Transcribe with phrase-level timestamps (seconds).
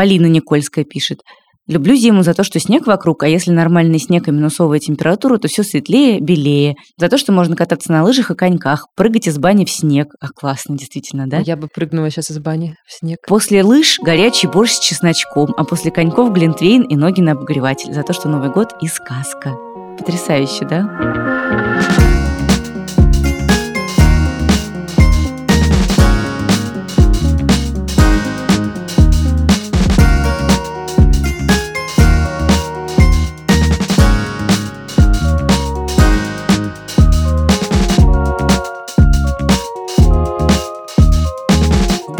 [0.00, 1.18] Полина Никольская пишет.
[1.68, 5.46] Люблю зиму за то, что снег вокруг, а если нормальный снег и минусовая температура, то
[5.46, 6.76] все светлее, белее.
[6.96, 10.14] За то, что можно кататься на лыжах и коньках, прыгать из бани в снег.
[10.18, 11.40] А классно, действительно, да?
[11.40, 13.18] Я бы прыгнула сейчас из бани в снег.
[13.28, 17.92] После лыж горячий борщ с чесночком, а после коньков глинтвейн и ноги на обогреватель.
[17.92, 19.54] За то, что Новый год и сказка.
[19.98, 22.09] Потрясающе, да?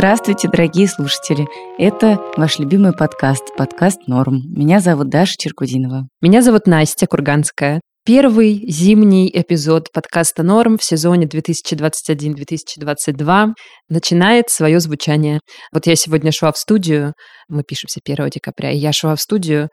[0.01, 1.47] Здравствуйте, дорогие слушатели.
[1.77, 4.41] Это ваш любимый подкаст, подкаст «Норм».
[4.49, 6.09] Меня зовут Даша Черкудинова.
[6.23, 7.83] Меня зовут Настя Курганская.
[8.07, 13.49] Первый зимний эпизод подкаста «Норм» в сезоне 2021-2022
[13.91, 15.41] начинает свое звучание.
[15.71, 17.13] Вот я сегодня шла в студию,
[17.51, 19.69] мы пишемся 1 декабря, и я шла в студию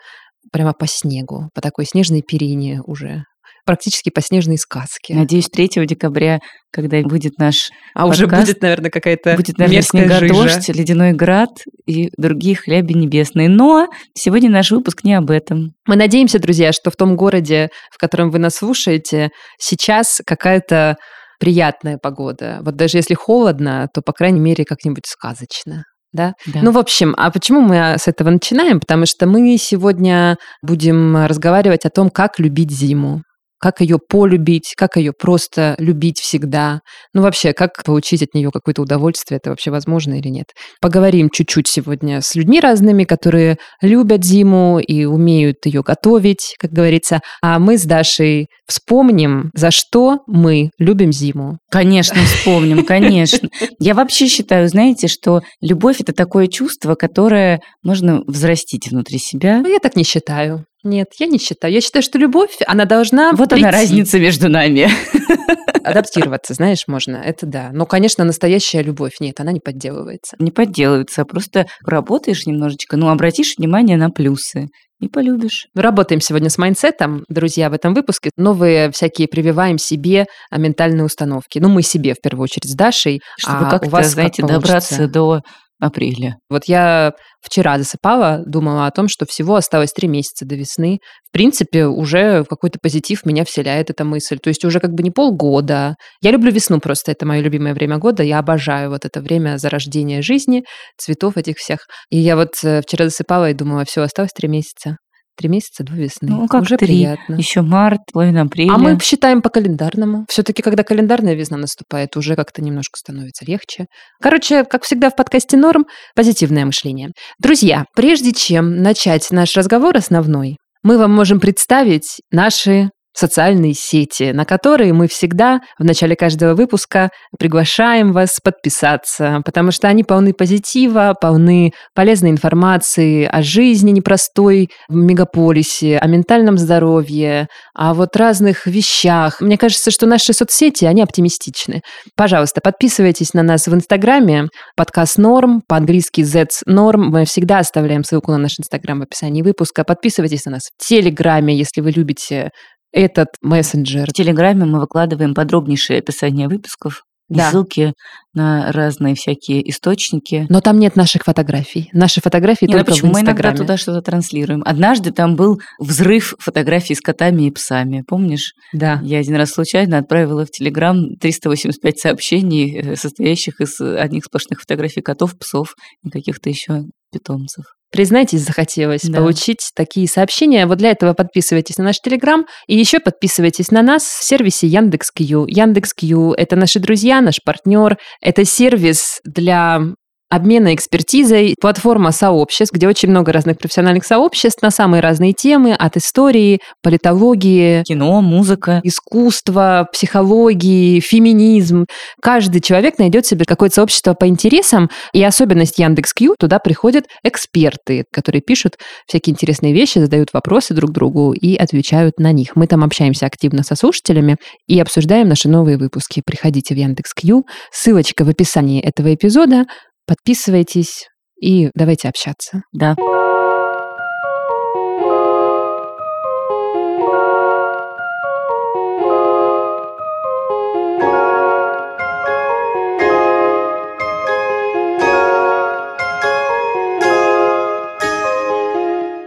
[0.52, 3.24] прямо по снегу, по такой снежной перине уже
[3.68, 5.14] практически по снежной сказке.
[5.14, 6.40] Надеюсь, 3 декабря,
[6.72, 11.50] когда выйдет наш А подкаст, уже будет, наверное, какая-то будет, наверное, снегодождь, ледяной град
[11.86, 13.50] и другие хляби небесные.
[13.50, 15.74] Но сегодня наш выпуск не об этом.
[15.86, 19.30] Мы надеемся, друзья, что в том городе, в котором вы нас слушаете,
[19.60, 20.96] сейчас какая-то
[21.40, 22.60] приятная погода.
[22.62, 25.84] Вот даже если холодно, то, по крайней мере, как-нибудь сказочно.
[26.14, 26.34] Да?
[26.48, 26.62] Да.
[26.64, 28.80] Ну, в общем, а почему мы с этого начинаем?
[28.80, 33.22] Потому что мы сегодня будем разговаривать о том, как любить зиму
[33.60, 36.82] как ее полюбить, как ее просто любить всегда.
[37.14, 40.48] Ну, вообще, как получить от нее какое-то удовольствие, это вообще возможно или нет.
[40.82, 47.22] Поговорим чуть-чуть сегодня с людьми разными, которые любят зиму и умеют ее готовить, как говорится.
[47.42, 51.58] А мы с Дашей вспомним, за что мы любим зиму.
[51.72, 53.50] Конечно, вспомним, конечно.
[53.80, 59.62] Я вообще считаю, знаете, что любовь– это такое чувство, которое можно взрастить внутри себя.
[59.62, 60.66] Ну, я так не считаю.
[60.88, 61.74] Нет, я не считаю.
[61.74, 63.66] Я считаю, что любовь, она должна Вот прийти.
[63.66, 64.90] она разница между нами.
[65.84, 67.18] Адаптироваться, знаешь, можно.
[67.18, 67.72] Это да.
[67.74, 70.38] Но, конечно, настоящая любовь, нет, она не подделывается.
[70.40, 74.68] Не подделывается, а просто работаешь немножечко, ну, обратишь внимание на плюсы
[75.02, 75.68] и полюбишь.
[75.76, 78.30] Работаем сегодня с mindset ом, друзья, в этом выпуске.
[78.38, 81.60] Новые всякие прививаем себе а, ментальные установки.
[81.60, 83.20] Ну, мы себе, в первую очередь, с Дашей.
[83.38, 85.42] Чтобы а как-то, у вас знаете, как добраться до
[85.80, 86.38] апреля.
[86.50, 91.00] Вот я вчера засыпала, думала о том, что всего осталось три месяца до весны.
[91.28, 94.40] В принципе, уже в какой-то позитив меня вселяет эта мысль.
[94.40, 95.96] То есть уже как бы не полгода.
[96.22, 98.24] Я люблю весну просто, это мое любимое время года.
[98.24, 100.64] Я обожаю вот это время зарождения жизни,
[100.98, 101.88] цветов этих всех.
[102.10, 104.98] И я вот э, вчера засыпала и думала, все, осталось три месяца.
[105.38, 106.30] Три месяца до весны.
[106.30, 106.88] Ну, как уже три.
[106.88, 107.36] приятно.
[107.36, 108.74] Еще март, половина апреля.
[108.74, 110.26] А мы считаем по календарному.
[110.28, 113.86] Все-таки, когда календарная весна наступает, уже как-то немножко становится легче.
[114.20, 117.12] Короче, как всегда в подкасте «Норм», позитивное мышление.
[117.40, 124.46] Друзья, прежде чем начать наш разговор основной, мы вам можем представить наши социальные сети, на
[124.46, 131.16] которые мы всегда в начале каждого выпуска приглашаем вас подписаться, потому что они полны позитива,
[131.20, 139.42] полны полезной информации о жизни непростой в мегаполисе, о ментальном здоровье, о вот разных вещах.
[139.42, 141.82] Мне кажется, что наши соцсети, они оптимистичны.
[142.16, 147.10] Пожалуйста, подписывайтесь на нас в Инстаграме, подкаст Норм, по-английски Z's Норм.
[147.10, 149.84] Мы всегда оставляем ссылку на наш Инстаграм в описании выпуска.
[149.84, 152.52] Подписывайтесь на нас в Телеграме, если вы любите
[152.92, 154.10] этот мессенджер.
[154.10, 157.52] В Телеграме мы выкладываем подробнейшее описание выпусков и Да.
[157.52, 157.94] ссылки
[158.34, 160.46] на разные всякие источники.
[160.50, 161.90] Но там нет наших фотографий.
[161.92, 163.58] Наши фотографии Не, ну только почему в мы иногда Инстаграме.
[163.58, 164.64] туда что-то транслируем?
[164.66, 168.54] Однажды там был взрыв фотографий с котами и псами, помнишь?
[168.74, 169.02] Да.
[169.04, 175.02] Я один раз случайно отправила в Телеграм 385 сообщений, э, состоящих из одних сплошных фотографий
[175.02, 175.76] котов, псов
[176.06, 177.66] и каких-то еще питомцев.
[177.92, 179.20] Признайтесь, захотелось Да.
[179.20, 180.66] получить такие сообщения.
[180.66, 185.46] Вот для этого подписывайтесь на наш Телеграм и еще подписывайтесь на нас в сервисе Яндекс.Кью.
[185.48, 187.98] Яндекс.Кью– это наши друзья, наш партнер.
[188.22, 189.82] Это сервис для
[190.30, 195.98] обмена экспертизой, платформа сообществ, где очень много разных профессиональных сообществ на самые разные темы, от
[195.98, 198.82] истории, политологии, Кино, музыка.
[198.84, 201.86] искусство, психологии, феминизм.
[202.22, 208.42] Каждый человек найдет себе какое-то сообщество по интересам, и особенность Яндекс.Кью, туда приходят эксперты, которые
[208.42, 212.56] пишут всякие интересные вещи, задают вопросы друг другу и отвечают на них.
[212.56, 214.38] Мы там общаемся активно со слушателями
[214.68, 216.22] и обсуждаем наши новые выпуски.
[216.26, 219.66] Приходите в Яндекс.Кью, ссылочка в описании этого эпизода,
[220.08, 221.10] подписывайтесь
[221.40, 222.64] и давайте общаться.
[222.74, 222.96] Да.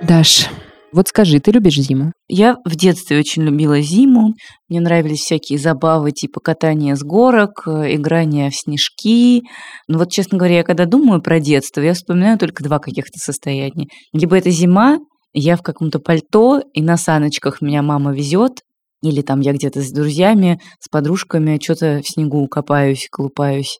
[0.02, 0.48] Даш,
[0.92, 2.12] вот скажи, ты любишь зиму?
[2.28, 4.34] Я в детстве очень любила зиму.
[4.68, 9.42] Мне нравились всякие забавы типа катания с горок, э, играния в снежки.
[9.88, 13.86] Но вот, честно говоря, я когда думаю про детство, я вспоминаю только два каких-то состояния.
[14.12, 14.98] Либо это зима,
[15.32, 18.60] я в каком-то пальто, и на саночках меня мама везет,
[19.02, 23.78] или там я где-то с друзьями, с подружками что-то в снегу копаюсь, колупаюсь.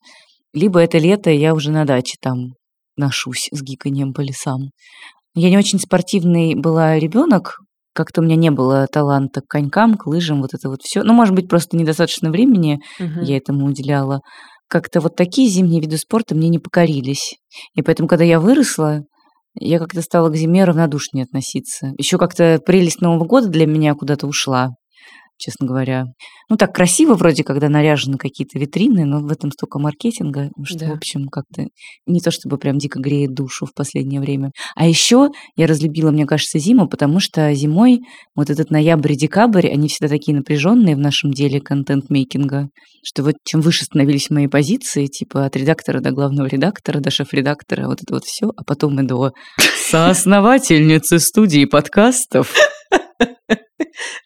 [0.53, 2.55] Либо это лето, и я уже на даче там
[2.97, 4.71] ношусь с гиканьем по лесам.
[5.35, 7.59] Я не очень спортивный была ребенок,
[7.93, 11.03] как-то у меня не было таланта к конькам, к лыжам, вот это вот все.
[11.03, 13.21] Ну, может быть, просто недостаточно времени угу.
[13.21, 14.21] я этому уделяла.
[14.69, 17.37] Как-то вот такие зимние виды спорта мне не покорились.
[17.75, 19.03] И поэтому, когда я выросла,
[19.55, 21.93] я как-то стала к зиме равнодушнее относиться.
[21.99, 24.71] Еще как-то прелесть Нового года для меня куда-то ушла
[25.41, 26.05] честно говоря.
[26.49, 30.87] Ну, так красиво вроде, когда наряжены какие-то витрины, но в этом столько маркетинга, что, да.
[30.91, 31.67] в общем, как-то
[32.07, 34.53] не то чтобы прям дико греет душу в последнее время.
[34.77, 38.01] А еще я разлюбила, мне кажется, зиму, потому что зимой
[38.37, 42.69] вот этот ноябрь и декабрь, они всегда такие напряженные в нашем деле контент-мейкинга,
[43.03, 47.87] что вот чем выше становились мои позиции, типа от редактора до главного редактора, до шеф-редактора,
[47.87, 49.33] вот это вот все, а потом и до
[49.89, 52.55] соосновательницы студии подкастов,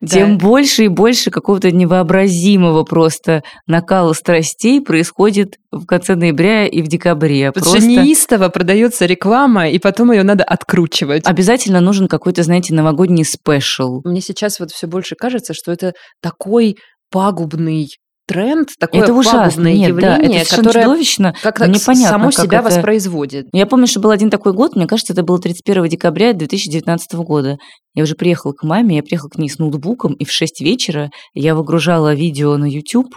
[0.07, 6.89] тем больше и больше какого-то невообразимого просто накала страстей происходит в конце ноября и в
[6.89, 7.53] декабре.
[7.53, 7.91] Потому просто...
[7.91, 11.27] что неистово продается реклама, и потом ее надо откручивать.
[11.27, 14.01] Обязательно нужен какой-то, знаете, новогодний спешл.
[14.05, 16.77] Мне сейчас вот все больше кажется, что это такой
[17.11, 17.89] пагубный
[18.27, 22.69] тренд, такое это ужасное Нет, явление, да, это которое чудовищно, как-то непонятно, само себя это...
[22.69, 23.47] воспроизводит.
[23.53, 27.59] Я помню, что был один такой год, мне кажется, это было 31 декабря 2019 года.
[27.95, 31.11] Я уже приехала к маме, я приехала к ней с ноутбуком, и в 6 вечера
[31.35, 33.15] я выгружала видео на YouTube,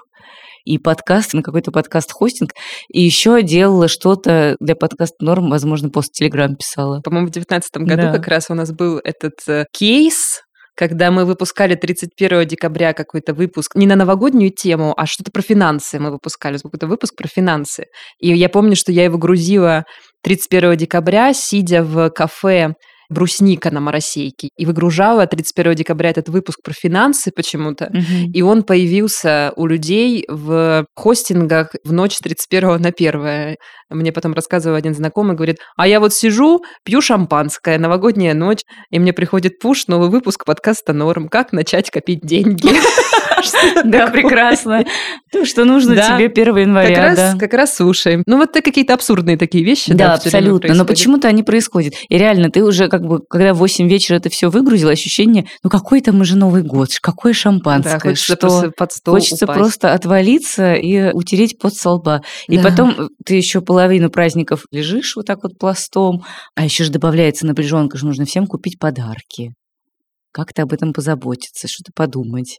[0.68, 2.52] и подкаст, на какой-то подкаст-хостинг,
[2.92, 7.00] и еще делала что-то для подкаст норм, возможно, пост Телеграм писала.
[7.02, 8.12] По-моему, в 2019 году да.
[8.12, 10.42] как раз у нас был этот э, кейс
[10.78, 16.00] когда мы выпускали 31 декабря какой-то выпуск, не на новогоднюю тему, а что-то про финансы
[16.00, 17.86] мы выпускали, какой-то выпуск про финансы.
[18.20, 19.86] И я помню, что я его грузила
[20.22, 22.76] 31 декабря, сидя в кафе
[23.10, 24.50] брусника на моросейке.
[24.58, 27.86] И выгружала 31 декабря этот выпуск про финансы почему-то.
[27.86, 28.32] Угу.
[28.34, 33.56] И он появился у людей в хостингах в ночь с 31 на 1.
[33.90, 39.00] Мне потом рассказывал один знакомый, говорит, а я вот сижу, пью шампанское, новогодняя ночь, и
[39.00, 41.30] мне приходит пуш, новый выпуск подкаста «Норм.
[41.30, 42.70] Как начать копить деньги».
[43.84, 44.84] Да, прекрасно.
[45.32, 47.36] То, что нужно тебе 1 января.
[47.40, 48.24] Как раз слушаем.
[48.26, 49.94] Ну, вот какие-то абсурдные такие вещи.
[49.94, 50.74] Да, абсолютно.
[50.74, 51.94] Но почему-то они происходят.
[52.10, 55.70] И реально, ты уже как бы, когда в 8 вечера это все выгрузил, ощущение, ну,
[55.70, 58.00] какой там уже Новый год, какое шампанское.
[58.00, 62.24] хочется просто под стол Хочется просто отвалиться и утереть под солба.
[62.48, 66.24] И потом ты еще половину праздников лежишь вот так вот пластом,
[66.56, 69.52] а еще же добавляется напряженка, что нужно всем купить подарки.
[70.32, 72.58] Как-то об этом позаботиться, что-то подумать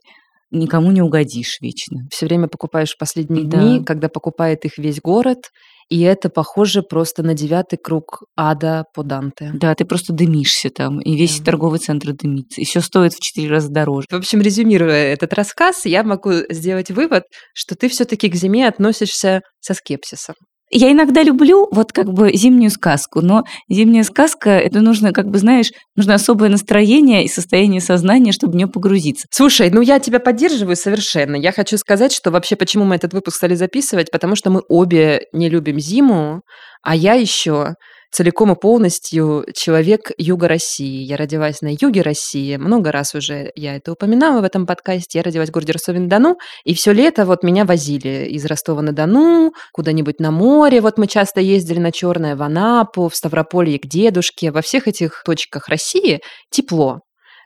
[0.51, 2.07] никому не угодишь вечно.
[2.11, 3.61] Все время покупаешь последние да.
[3.61, 5.51] дни, когда покупает их весь город,
[5.89, 9.51] и это похоже просто на девятый круг ада по Данте.
[9.53, 11.45] Да, ты просто дымишься там, и весь да.
[11.45, 12.61] торговый центр дымится.
[12.61, 14.07] И все стоит в четыре раза дороже.
[14.09, 17.23] В общем, резюмируя этот рассказ, я могу сделать вывод,
[17.53, 20.33] что ты все-таки к зиме относишься со скепсисом.
[20.71, 25.39] Я иногда люблю вот как бы зимнюю сказку, но зимняя сказка, это нужно, как бы,
[25.39, 29.27] знаешь, нужно особое настроение и состояние сознания, чтобы в нее погрузиться.
[29.31, 31.35] Слушай, ну я тебя поддерживаю совершенно.
[31.35, 35.21] Я хочу сказать, что вообще почему мы этот выпуск стали записывать, потому что мы обе
[35.33, 36.41] не любим зиму,
[36.83, 37.73] а я еще
[38.11, 41.03] целиком и полностью человек юга России.
[41.03, 42.57] Я родилась на юге России.
[42.57, 45.19] Много раз уже я это упоминала в этом подкасте.
[45.19, 46.37] Я родилась в городе Ростове-на-Дону.
[46.63, 50.81] И все лето вот меня возили из Ростова-на-Дону куда-нибудь на море.
[50.81, 54.51] Вот мы часто ездили на Черное, в Анапу, в Ставрополье к дедушке.
[54.51, 56.19] Во всех этих точках России
[56.51, 56.99] тепло.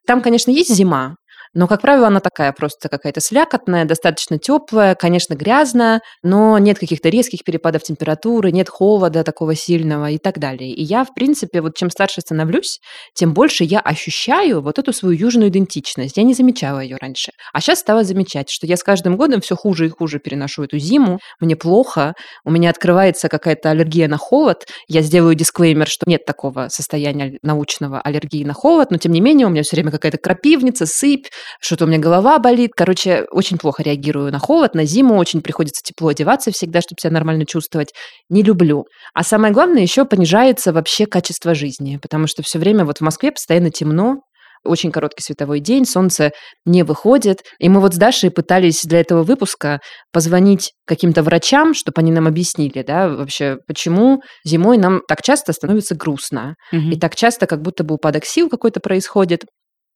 [0.05, 1.15] Там, конечно, есть зима,
[1.53, 7.09] но, как правило, она такая просто какая-то слякотная, достаточно теплая, конечно, грязная, но нет каких-то
[7.09, 10.71] резких перепадов температуры, нет холода такого сильного и так далее.
[10.71, 12.79] И я, в принципе, вот чем старше становлюсь,
[13.13, 16.17] тем больше я ощущаю вот эту свою южную идентичность.
[16.17, 17.31] Я не замечала ее раньше.
[17.53, 20.79] А сейчас стала замечать, что я с каждым годом все хуже и хуже переношу эту
[20.79, 24.65] зиму, мне плохо, у меня открывается какая-то аллергия на холод.
[24.87, 29.47] Я сделаю дисклеймер, что нет такого состояния научного аллергии на холод, но тем не менее
[29.47, 31.27] у меня все время какая-то крапивница, сыпь,
[31.59, 32.71] что-то у меня голова болит.
[32.75, 37.11] Короче, очень плохо реагирую на холод, на зиму, очень приходится тепло одеваться всегда, чтобы себя
[37.11, 37.93] нормально чувствовать.
[38.29, 38.85] Не люблю.
[39.13, 43.31] А самое главное, еще понижается вообще качество жизни, потому что все время вот в Москве
[43.31, 44.17] постоянно темно,
[44.63, 46.31] очень короткий световой день, солнце
[46.65, 47.43] не выходит.
[47.59, 49.79] И мы вот с Дашей пытались для этого выпуска
[50.11, 55.95] позвонить каким-то врачам, чтобы они нам объяснили, да, вообще, почему зимой нам так часто становится
[55.95, 56.55] грустно.
[56.71, 56.91] Мгм.
[56.91, 59.43] И так часто как будто бы упадок сил какой-то происходит.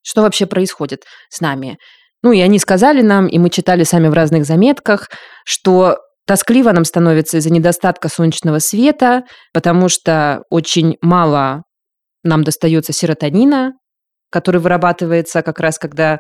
[0.08, 1.78] Что вообще происходит с нами?
[2.24, 5.10] Ну, и они сказали нам, и мы читали сами в разных заметках,
[5.46, 9.24] что тоскливо нам становится из-за недостатка солнечного света,
[9.54, 11.64] потому что очень мало
[12.24, 13.74] нам достается серотонина,
[14.32, 16.20] который вырабатывается как раз, когда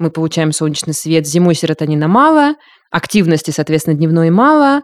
[0.00, 1.26] мы получаем солнечный свет.
[1.26, 2.54] Зимой серотонина мало,
[2.90, 4.82] активности, соответственно, дневной мало,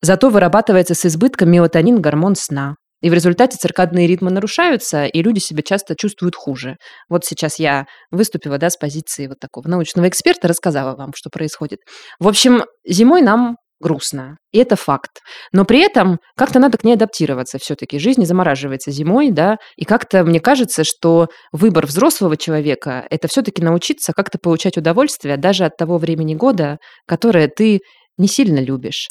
[0.00, 2.74] зато вырабатывается с избытком мелатонин, гормон сна.
[3.04, 6.78] И в результате циркадные ритмы нарушаются, и люди себя часто чувствуют хуже.
[7.10, 11.80] Вот сейчас я выступила да, с позиции вот такого научного эксперта, рассказала вам, что происходит.
[12.18, 14.38] В общем, зимой нам грустно.
[14.52, 15.20] И это факт.
[15.52, 17.98] Но при этом как-то надо к ней адаптироваться все-таки.
[17.98, 24.14] Жизнь замораживается зимой, да, и как-то мне кажется, что выбор взрослого человека– это все-таки научиться
[24.14, 27.80] как-то получать удовольствие даже от того времени года, которое ты
[28.16, 29.08] не сильно любишь.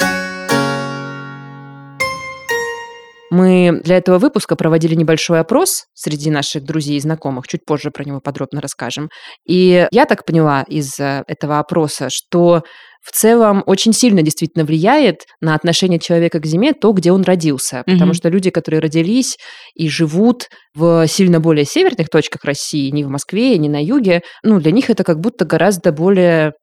[3.34, 7.48] Мы для этого выпуска проводили небольшой опрос среди наших друзей и знакомых.
[7.48, 9.10] Чуть позже про него подробно расскажем.
[9.48, 12.62] И я так поняла из э, этого опроса, что
[13.02, 17.82] в целом очень сильно действительно влияет на отношение человека к зиме то, где он родился.
[17.88, 18.14] Потому Мгм.
[18.14, 19.38] что люди, которые родились
[19.74, 24.60] и живут в сильно более северных точках России, не в Москве, не на юге, ну,
[24.60, 26.54] для них это как будто гораздо более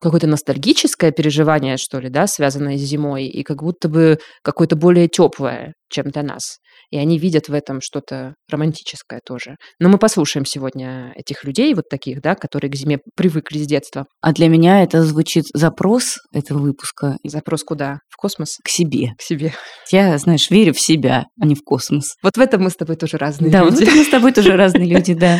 [0.00, 5.08] какое-то ностальгическое переживание, что ли, да, связанное с зимой, и как будто бы какое-то более
[5.08, 6.58] теплое, чем для нас.
[6.90, 9.56] И они видят в этом что-то романтическое тоже.
[9.80, 14.06] Но мы послушаем сегодня этих людей, вот таких, да, которые к зиме привыкли с детства.
[14.20, 17.98] А для меня это звучит запрос этого выпуска Запрос куда?
[18.08, 18.58] В космос?
[18.62, 19.14] к себе.
[19.18, 19.52] К себе.
[19.90, 22.14] Я, знаешь, верю в себя, а не в космос.
[22.22, 23.84] Вот в этом мы с тобой тоже разные Да, вот люди.
[23.84, 25.38] это мы с тобой тоже разные люди, да.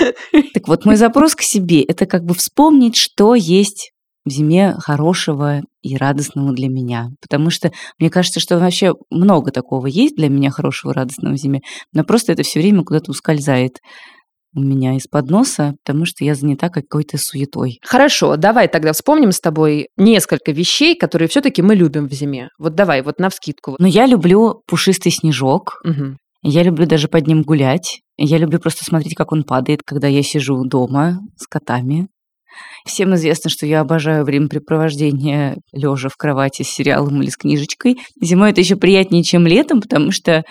[0.55, 3.93] Так вот, мой запрос к себе– это как бы вспомнить, что есть
[4.27, 7.09] в зиме хорошего и радостного для меня.
[7.23, 11.61] Потому что мне кажется, что вообще много такого есть для меня хорошего радостного в зиме,
[11.95, 13.79] но просто это все время куда-то ускользает
[14.55, 17.79] у меня из-под носа, потому что я занята какой-то суетой.
[17.85, 22.49] Хорошо, давай тогда вспомним с тобой несколько вещей, которые все-таки мы любим в зиме.
[22.59, 23.77] Вот давай, вот навскидку.
[23.79, 26.17] Но я люблю пушистый снежок, Мгм.
[26.43, 30.23] я люблю даже под ним гулять, я люблю просто смотреть, как он падает, когда я
[30.23, 32.09] сижу дома с котами.
[32.85, 37.99] Всем известно, что я обожаю времяпрепровождение лежа в кровати с сериалом или с книжечкой.
[38.21, 40.45] Зимой это еще приятнее, чем летом, потому что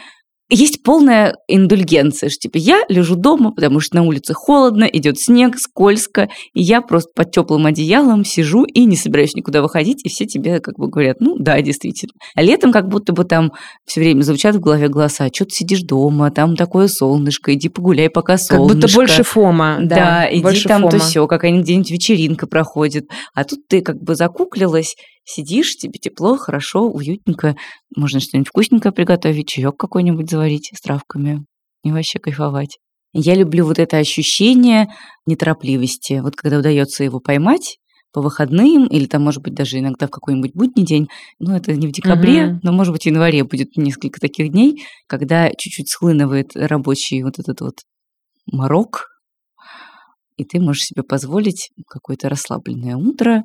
[0.50, 5.58] есть полная индульгенция, что типа я лежу дома, потому что на улице холодно, идет снег,
[5.58, 10.25] скользко, и я просто под теплым одеялом сижу и не собираюсь никуда выходить, и все
[10.25, 12.14] тебе как бы говорят, ну да, действительно.
[12.36, 13.54] А летом как будто бы там
[13.86, 18.10] все время звучат в голове голоса, что ты сидишь дома, там такое солнышко, иди погуляй,
[18.10, 18.75] пока Как солнышко.
[18.82, 19.78] будто больше фома.
[19.82, 21.04] Да, Да, иди больше там то фома.
[21.04, 23.06] все, какая-нибудь где-нибудь вечеринка проходит.
[23.34, 27.55] А тут ты как бы закуклилась, сидишь, тебе тепло, хорошо, уютненько.
[27.96, 31.46] Можно что-нибудь вкусненькое приготовить, чаек какой-нибудь заварить с травками
[31.84, 32.77] и вообще кайфовать.
[33.13, 34.88] Я люблю вот это ощущение
[35.25, 36.20] неторопливости.
[36.22, 37.77] Вот когда удается его поймать
[38.12, 41.08] по выходным или там, может быть, даже иногда в какой-нибудь будний день,
[41.39, 42.60] ну, это не в декабре, Мгм.
[42.63, 47.60] но, может быть, в январе будет несколько таких дней, когда чуть-чуть схлынывает рабочий вот этот
[47.62, 47.75] вот
[48.51, 49.08] морок,
[50.38, 53.44] и ты можешь себе позволить какое-то расслабленное утро,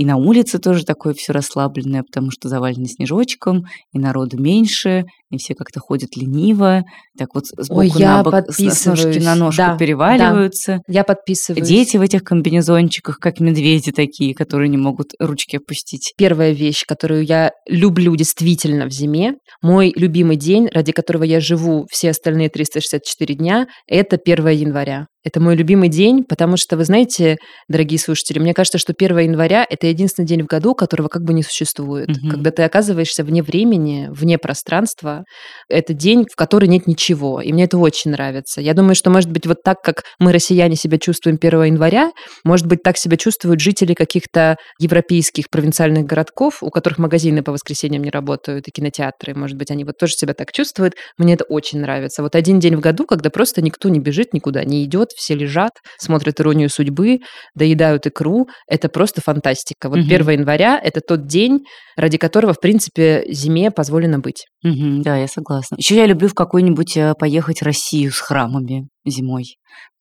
[0.00, 5.36] и на улице тоже такое все расслабленное, потому что завалено снежочком, и народу меньше, и
[5.36, 6.84] все как-то ходят лениво,
[7.18, 10.80] так вот сбоку Ой, я на бок, с- ножки на ножку Да, переваливаются.
[10.88, 11.68] Я подписываюсь.
[11.68, 16.14] Дети в этих комбинезончиках, как медведи такие, которые не могут ручки опустить.
[16.16, 21.86] Первая вещь, которую я люблю действительно в зиме, мой любимый день, ради которого я живу
[21.90, 25.08] все остальные 364 дня, это 1 января.
[25.22, 27.36] Это мой любимый день, потому что, вы знаете,
[27.68, 31.34] дорогие слушатели, мне кажется, что 1 января– это единственный день в году, которого как бы
[31.34, 32.08] не существует.
[32.08, 32.30] Мгм.
[32.30, 35.24] Когда ты оказываешься вне времени, вне пространства,
[35.68, 37.42] это день, в который нет ничего.
[37.42, 38.62] И мне это очень нравится.
[38.62, 42.12] Я думаю, что, может быть, вот так, как мы, россияне, себя чувствуем 1 января,
[42.42, 48.02] может быть, так себя чувствуют жители каких-то европейских провинциальных городков, у которых магазины по воскресеньям
[48.04, 49.34] не работают, и кинотеатры.
[49.34, 50.94] Может быть, они вот тоже себя так чувствуют.
[51.18, 52.22] Мне это очень нравится.
[52.22, 55.72] Вот один день в году, когда просто никто не бежит никуда, не идет, все лежат,
[55.98, 57.20] смотрят «Иронию судьбы»,
[57.54, 58.46] доедают икру.
[58.66, 59.88] Это просто фантастика.
[59.88, 60.06] Вот Мгм.
[60.08, 61.64] 1 января– это тот день,
[61.96, 64.46] ради которого, в принципе, зиме позволено быть.
[64.62, 65.76] Мгм, да, я согласна.
[65.76, 69.44] Еще я люблю в какой-нибудь э, поехать в Россию с храмами зимой,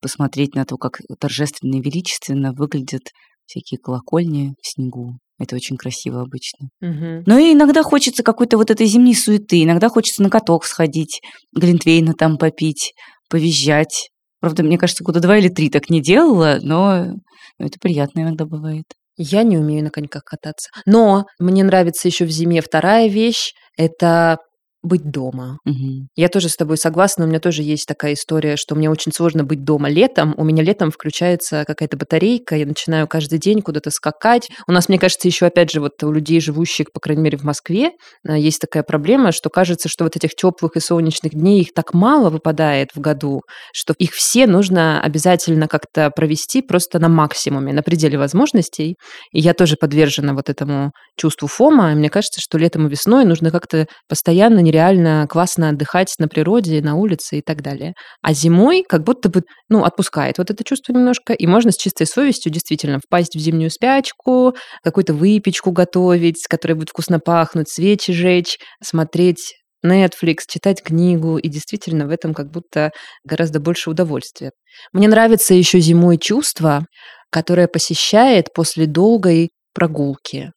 [0.01, 3.03] посмотреть на то, как торжественно и величественно выглядят
[3.45, 5.17] всякие колокольни в снегу.
[5.39, 6.67] Это очень красиво обычно.
[7.25, 9.63] Но и иногда хочется какой-то вот этой зимней суеты.
[9.63, 11.21] Иногда хочется на каток сходить,
[11.55, 12.93] глинтвейна там попить,
[13.29, 14.09] повизжать,
[14.39, 17.13] Правда, мне кажется, года два или три так не делала, но
[17.57, 18.85] это приятно иногда бывает.
[19.17, 20.69] Я не умею на коньках кататься.
[20.85, 24.37] Но мне нравится еще в зиме вторая вещь– это
[24.81, 25.59] быть дома.
[25.65, 26.07] Мгм.
[26.15, 29.43] Я тоже с тобой согласна, у меня тоже есть такая история, что мне очень сложно
[29.43, 30.33] быть дома летом.
[30.37, 34.49] У меня летом включается какая-то батарейка, я начинаю каждый день куда-то скакать.
[34.67, 37.43] У нас, мне кажется, еще опять же вот у людей, живущих, по крайней мере, в
[37.43, 37.91] Москве,
[38.27, 41.93] а, есть такая проблема, что кажется, что вот этих теплых и солнечных дней их так
[41.93, 43.41] мало выпадает в году,
[43.73, 48.95] что их все нужно обязательно как-то провести просто на максимуме, на пределе возможностей.
[49.33, 51.91] И я тоже подвержена вот этому чувству фома.
[51.91, 56.81] И мне кажется, что летом и весной нужно как-то постоянно нереально классно отдыхать на природе,
[56.81, 57.93] на улице и так далее.
[58.21, 62.05] А зимой как будто бы, ну, отпускает вот это чувство немножко, и можно с чистой
[62.05, 68.59] совестью действительно впасть в зимнюю спячку, какую-то выпечку готовить, которая будет вкусно пахнуть, свечи жечь,
[68.83, 72.91] смотреть Netflix, читать книгу, и действительно в этом как будто
[73.23, 74.51] гораздо больше удовольствия.
[74.93, 76.85] Мне нравится еще зимой чувство,
[77.31, 80.51] которое посещает после долгой прогулки.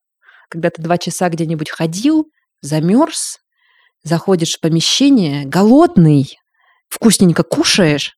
[0.50, 2.26] Когда ты два часа где-нибудь ходил,
[2.61, 3.38] замерз,
[4.04, 6.26] заходишь в помещение, голодный,
[6.88, 8.14] вкусненько кушаешь,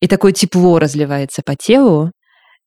[0.00, 2.10] и такое тепло разливается по телу,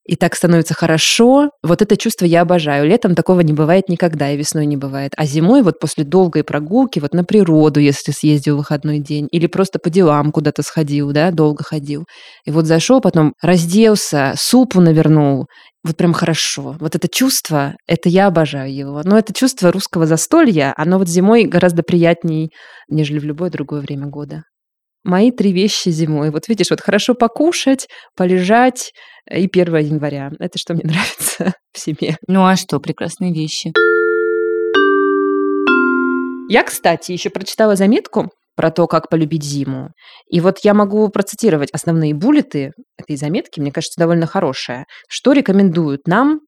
[0.06, 1.50] и так становится хорошо.
[1.64, 2.86] Вот это чувство я обожаю.
[2.86, 5.14] Летом такого не бывает никогда, и весной не бывает.
[5.16, 9.48] А зимой вот после долгой прогулки, вот на природу, если съездил в выходной день, или
[9.48, 12.06] просто по делам куда-то сходил, да, долго ходил.
[12.46, 15.48] И вот зашел, потом разделся, супу навернул,
[15.84, 16.78] вот прям хорошо.
[16.80, 19.02] Вот это чувство, это я обожаю его.
[19.04, 22.52] Но это чувство русского застолья, оно вот зимой гораздо приятней,
[22.90, 24.44] нежели в любое другое время года.
[25.04, 26.32] Мои три вещи зимой.
[26.32, 28.94] Вот видишь, вот хорошо покушать, полежать
[29.30, 30.32] и 1 января.
[30.40, 32.16] Это что мне нравится в зиме.
[32.28, 33.74] Ну а что, прекрасные вещи.
[36.50, 39.92] Я, кстати, еще прочитала заметку про то, как полюбить зиму.
[40.30, 44.86] И вот я могу процитировать основные буллеты этой заметки, мне кажется, довольно хорошая.
[45.08, 46.42] Что рекомендуют нам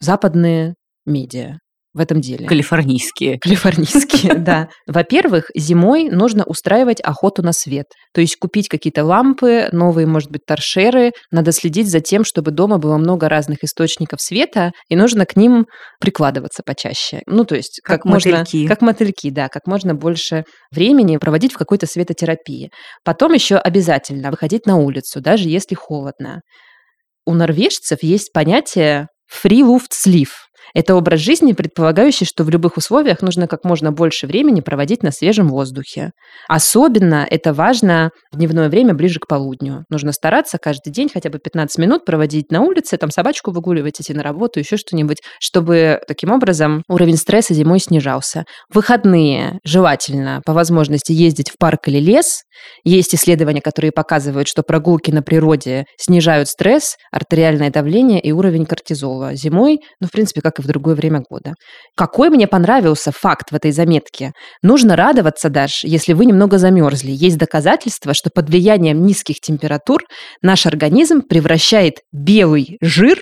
[0.00, 0.74] западные
[1.06, 1.58] медиа
[1.98, 2.46] в этом деле?
[2.46, 3.38] Калифорнийские.
[3.38, 4.68] Калифорнийские, да.
[4.86, 7.86] Во-первых, зимой нужно устраивать охоту на свет.
[8.14, 11.12] То есть купить какие-то лампы, новые, может быть, торшеры.
[11.30, 15.66] Надо следить за тем, чтобы дома было много разных источников света, и нужно к ним
[16.00, 17.20] прикладываться почаще.
[17.26, 18.38] Ну, то есть Как как, можно...
[18.38, 18.66] мотыльки.
[18.66, 19.48] Как мотыльки, да.
[19.48, 22.70] Как можно больше времени проводить в какой-то светотерапии.
[23.04, 26.40] Потом еще обязательно выходить на улицу, даже если холодно.
[27.26, 30.28] У норвежцев есть понятие free luft sleep.
[30.74, 35.10] Это образ жизни, предполагающий, что в любых условиях нужно как можно больше времени проводить на
[35.12, 36.10] свежем воздухе.
[36.48, 39.84] Особенно это важно в дневное время ближе к полудню.
[39.90, 44.14] Нужно стараться каждый день хотя бы 15 минут проводить на улице, там собачку выгуливать, идти
[44.14, 48.44] на работу, еще что-нибудь, чтобы таким образом уровень стресса зимой снижался.
[48.72, 52.42] В выходные желательно по возможности ездить в парк или лес.
[52.84, 59.34] Есть исследования, которые показывают, что прогулки на природе снижают стресс, артериальное давление и уровень кортизола.
[59.34, 61.54] Зимой, ну, в принципе, как в другое время года.
[61.96, 64.32] Какой мне понравился факт в этой заметке?
[64.62, 67.10] Нужно радоваться даже, если вы немного замерзли.
[67.10, 70.02] Есть доказательства, что под влиянием низких температур
[70.42, 73.18] наш организм превращает белый жир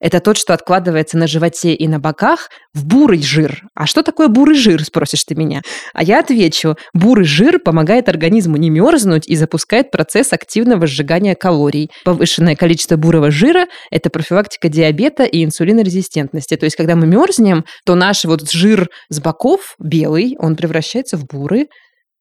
[0.00, 3.62] это тот, что откладывается на животе и на боках, в бурый жир.
[3.74, 5.62] А что такое бурый жир, спросишь ты меня?
[5.94, 11.90] А я отвечу, бурый жир помогает организму не мерзнуть и запускает процесс активного сжигания калорий.
[12.04, 16.56] Повышенное количество бурого жира– это профилактика диабета и инсулинорезистентности.
[16.56, 21.26] То есть, когда мы мерзнем, то наш вот жир с боков, белый, он превращается в
[21.26, 21.68] бурый.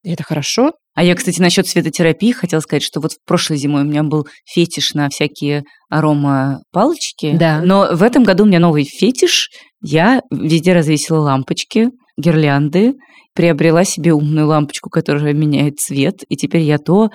[0.03, 0.73] И это хорошо.
[0.97, 4.25] А я, кстати, насчет светотерапии хотела сказать, что вот в прошлой зимой у меня был
[4.45, 7.37] фетиш на всякие арома палочки.
[7.37, 7.61] Да.
[7.61, 9.51] Но в этом году у меня новый фетиш.
[9.79, 12.95] Я везде развесила лампочки, гирлянды,
[13.35, 17.09] приобрела себе умную лампочку, которая меняет цвет, и теперь я то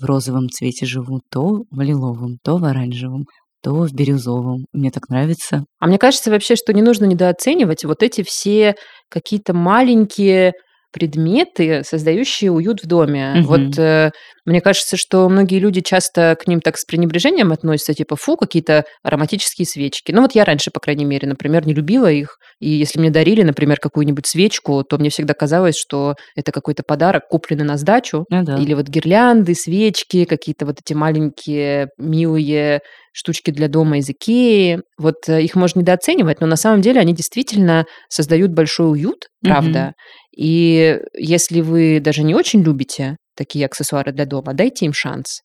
[0.00, 3.26] в розовом цвете живу, то в лиловом, то в оранжевом,
[3.62, 4.64] то в бирюзовом.
[4.72, 5.64] Мне так нравится.
[5.78, 8.74] А мне кажется вообще, что не нужно недооценивать вот эти все
[9.08, 10.54] какие-то маленькие
[10.92, 13.34] предметы, создающие уют в доме.
[13.36, 13.42] Мгм.
[13.44, 14.10] Вот э,
[14.44, 18.84] мне кажется, что многие люди часто к ним так с пренебрежением относятся, типа, фу, какие-то
[19.02, 20.12] ароматические свечки.
[20.12, 22.38] Ну вот я раньше, по крайней мере, например, не любила их.
[22.60, 27.28] И если мне дарили, например, какую-нибудь свечку, то мне всегда казалось, что это какой-то подарок,
[27.28, 28.24] купленный на сдачу.
[28.30, 28.56] Ну да.
[28.56, 32.80] Или вот гирлянды, свечки, какие-то вот эти маленькие милые
[33.12, 34.80] штучки для дома из Икеи.
[34.96, 39.94] Вот э, их можно недооценивать, но на самом деле они действительно создают большой уют, правда.
[40.38, 45.40] И если вы даже не очень любите такие аксессуары для дома, дайте им шанс.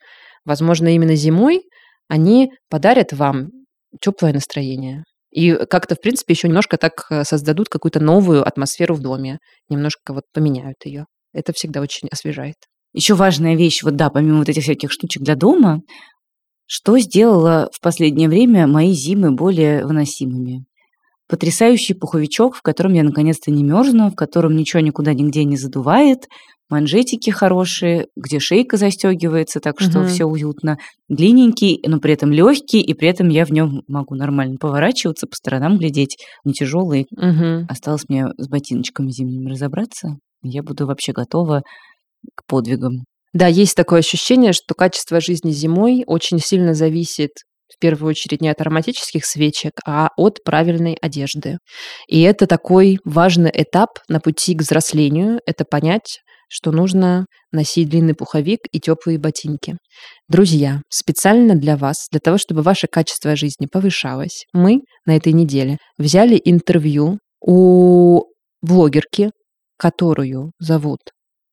[0.46, 1.64] Возможно, именно зимой
[2.08, 3.50] они подарят вам
[4.02, 5.04] теплое настроение.
[5.32, 9.40] И как-то, в принципе, еще немножко так э, создадут какую-то новую атмосферу в доме.
[9.68, 11.06] Немножко вот поменяют ее.
[11.34, 12.56] Это всегда очень освежает.
[12.94, 15.82] Еще важная вещь, вот да, помимо вот этих всяких штучек для дома,
[16.68, 20.66] Что сделало в последнее время мои зимы более выносимыми?
[21.30, 26.28] Потрясающий пуховичок, в котором я наконец-то не мерзну, в котором ничего никуда нигде не задувает,
[26.70, 30.08] манжетики хорошие, где шейка застегивается, так что угу.
[30.08, 30.78] все уютно.
[31.08, 35.36] Длинненький, но при этом легкий, и при этом я в нем могу нормально поворачиваться, по
[35.36, 37.06] сторонам глядеть, не тяжелый.
[37.12, 37.68] Угу.
[37.70, 40.18] Осталось мне с ботиночками зимними разобраться.
[40.42, 41.62] Я буду вообще готова
[42.36, 43.06] к подвигам.
[43.34, 47.32] Да, есть такое ощущение, что качество жизни зимой очень сильно зависит
[47.84, 51.58] первую очередь не от ароматических свечек, а от правильной одежды.
[52.08, 55.42] И это такой важный этап на пути к взрослению.
[55.46, 59.76] Это понять, что нужно носить длинный пуховик и теплые ботинки.
[60.30, 65.78] Друзья, специально для вас, для того, чтобы ваше качество жизни повышалось, мы на этой неделе
[65.98, 68.22] взяли интервью у
[68.62, 69.32] блогерки,
[69.78, 71.00] которую зовут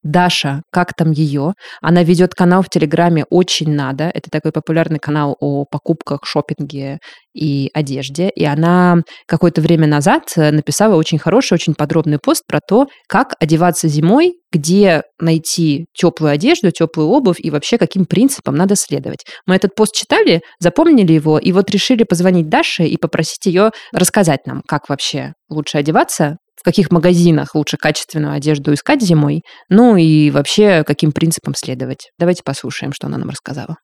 [0.03, 1.53] Даша, как там ее?
[1.83, 4.05] Она ведет канал в Телеграме «Очень надо».
[4.05, 6.99] Это такой популярный канал о покупках, шопинге
[7.35, 8.31] и одежде.
[8.31, 13.89] И она какое-то время назад написала очень хороший, очень подробный пост про то, как одеваться
[13.89, 19.25] зимой, где найти теплую одежду, теплую обувь и вообще каким принципам надо следовать.
[19.47, 24.47] Мы этот пост читали, запомнили его и вот решили позвонить Даше и попросить ее рассказать
[24.47, 30.31] нам, как вообще лучше одеваться в каких магазинах лучше качественную одежду искать зимой, ну и
[30.31, 32.11] вообще каким принципам следовать.
[32.19, 33.77] Давайте послушаем, что она нам рассказала.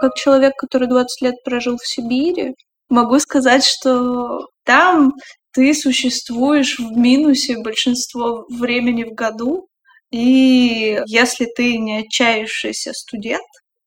[0.00, 2.54] Как человек, который 20 лет прожил в Сибири,
[2.88, 5.12] могу сказать, что там
[5.52, 9.66] ты существуешь в минусе большинство времени в году,
[10.12, 13.42] и если ты не отчаявшийся студент,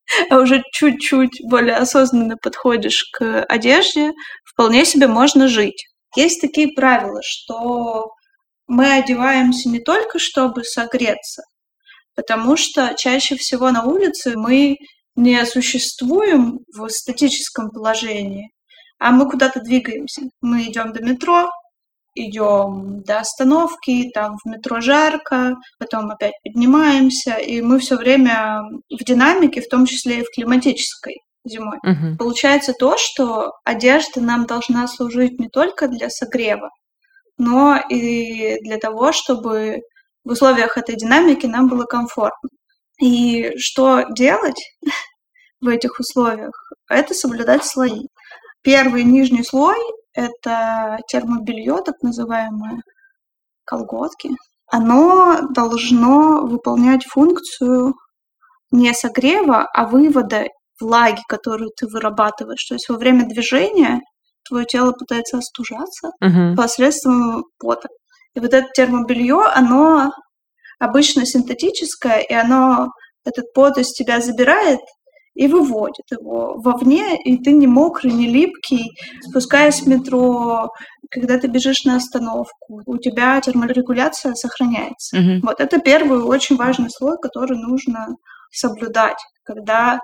[0.29, 4.11] а уже чуть-чуть более осознанно подходишь к одежде,
[4.43, 5.87] вполне себе можно жить.
[6.15, 8.11] Есть такие правила, что
[8.67, 11.43] мы одеваемся не только чтобы согреться,
[12.15, 14.77] потому что чаще всего на улице мы
[15.15, 18.51] не существуем в статическом положении,
[18.97, 20.23] а мы куда-то двигаемся.
[20.41, 21.49] Мы идем до метро,
[22.15, 29.03] идем до остановки, там в метро жарко, потом опять поднимаемся, и мы все время в
[29.03, 31.77] динамике, в том числе и в климатической зимой.
[31.83, 32.17] Угу.
[32.17, 36.69] Получается то, что одежда нам должна служить не только для согрева,
[37.37, 39.81] но и для того, чтобы
[40.23, 42.49] в условиях этой динамики нам было комфортно.
[43.01, 44.61] И что делать
[45.61, 46.71] в этих условиях?
[46.89, 48.07] Это соблюдать слои.
[48.65, 49.77] Первый нижний слой
[50.15, 52.81] это термобелье, так называемое,
[53.63, 54.31] колготки.
[54.71, 57.93] Оно должно выполнять функцию
[58.71, 60.45] не согрева, а вывода
[60.81, 62.65] влаги, которую ты вырабатываешь.
[62.65, 64.01] То есть во время движения
[64.47, 66.55] твое тело пытается остужаться uh-huh.
[66.55, 67.87] посредством пота.
[68.33, 70.11] И вот это термобелье, оно
[70.79, 72.89] обычно синтетическое, и оно
[73.23, 74.79] этот пот из тебя забирает
[75.35, 78.91] и выводит его вовне, и ты не мокрый, не липкий,
[79.29, 80.69] спускаясь в метро,
[81.11, 85.17] когда ты бежишь на остановку, у тебя терморегуляция сохраняется.
[85.17, 85.39] Угу.
[85.43, 88.15] Вот это первый очень важный слой, который нужно
[88.51, 89.99] соблюдать, когда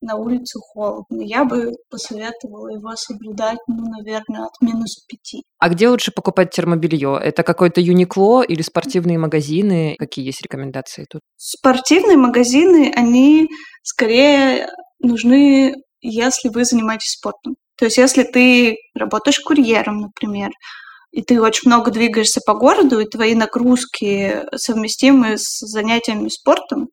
[0.00, 1.22] на улице холодно.
[1.22, 5.42] Я бы посоветовала его соблюдать, ну, наверное, от минус пяти.
[5.58, 7.18] А где лучше покупать термобелье?
[7.22, 9.96] Это какой-то Юникло или спортивные магазины?
[9.98, 11.20] Какие есть рекомендации тут?
[11.36, 13.48] Спортивные магазины, они
[13.82, 14.68] скорее
[15.00, 17.56] нужны, если вы занимаетесь спортом.
[17.78, 20.50] То есть если ты работаешь курьером, например,
[21.10, 26.88] и ты очень много двигаешься по городу, и твои нагрузки совместимы с занятиями спортом,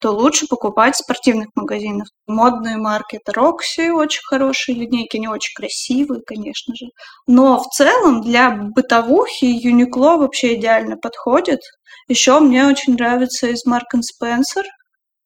[0.00, 2.08] то лучше покупать в спортивных магазинах.
[2.26, 6.86] Модные марки это Roxy, очень хорошие линейки, они очень красивые, конечно же.
[7.26, 11.60] Но в целом для бытовухи Uniqlo вообще идеально подходит.
[12.08, 14.64] Еще мне очень нравится из Mark Spencer.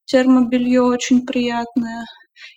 [0.06, 2.04] Термобелье очень приятное.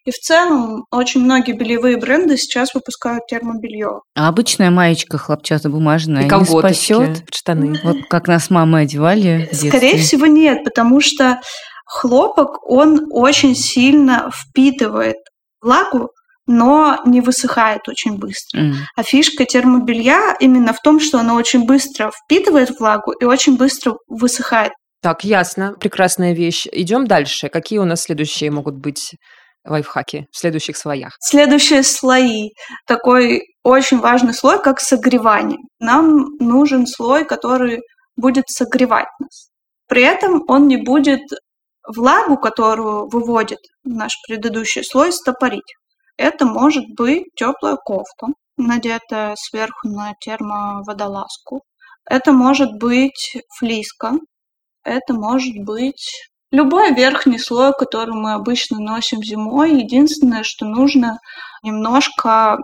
[0.05, 4.01] И в целом очень многие бельевые бренды сейчас выпускают термобелье.
[4.15, 7.79] А обычная маечка хлопчатобумажная и не спасет штаны.
[7.83, 9.49] Вот как нас мамы одевали.
[9.51, 11.39] Скорее всего нет, потому что
[11.85, 15.17] хлопок, он очень сильно впитывает
[15.61, 16.09] влагу,
[16.45, 18.59] но не высыхает очень быстро.
[18.59, 18.73] Mm.
[18.95, 23.95] А фишка термобелья именно в том, что оно очень быстро впитывает влагу и очень быстро
[24.07, 24.73] высыхает.
[25.01, 25.75] Так, ясно.
[25.79, 26.65] Прекрасная вещь.
[26.71, 27.49] Идем дальше.
[27.49, 29.15] Какие у нас следующие могут быть
[29.65, 31.13] лайфхаки в следующих слоях?
[31.19, 32.49] Следующие слои.
[32.87, 35.59] Такой очень важный слой, как согревание.
[35.79, 37.81] Нам нужен слой, который
[38.15, 39.49] будет согревать нас.
[39.87, 41.21] При этом он не будет
[41.87, 45.75] влагу, которую выводит наш предыдущий слой, стопорить.
[46.17, 51.63] Это может быть теплая кофта, надетая сверху на термоводолазку.
[52.05, 54.13] Это может быть флиска,
[54.83, 59.81] это может быть любой верхний слой, который мы обычно носим зимой.
[59.81, 61.19] Единственное, что нужно
[61.63, 62.57] немножко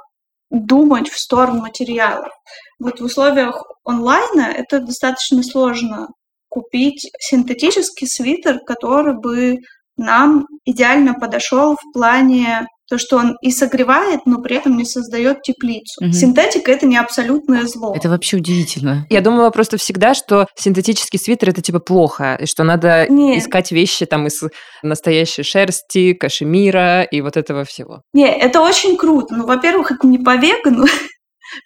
[0.51, 2.31] думать в сторону материалов.
[2.79, 6.09] Вот в условиях онлайна это достаточно сложно
[6.49, 9.57] купить синтетический свитер, который бы
[9.97, 15.43] нам идеально подошел в плане то, что он и согревает, но при этом не создает
[15.43, 16.03] теплицу.
[16.03, 16.11] Угу.
[16.11, 17.93] Синтетика это не абсолютное зло.
[17.95, 19.05] Это вообще удивительно.
[19.09, 23.37] Я думала просто всегда, что синтетический свитер это типа плохо, и что надо не.
[23.37, 24.41] искать вещи там из
[24.81, 28.01] настоящей шерсти, кашемира и вот этого всего.
[28.13, 29.35] Не, это очень круто.
[29.35, 30.85] Ну, во-первых, это не по вегану,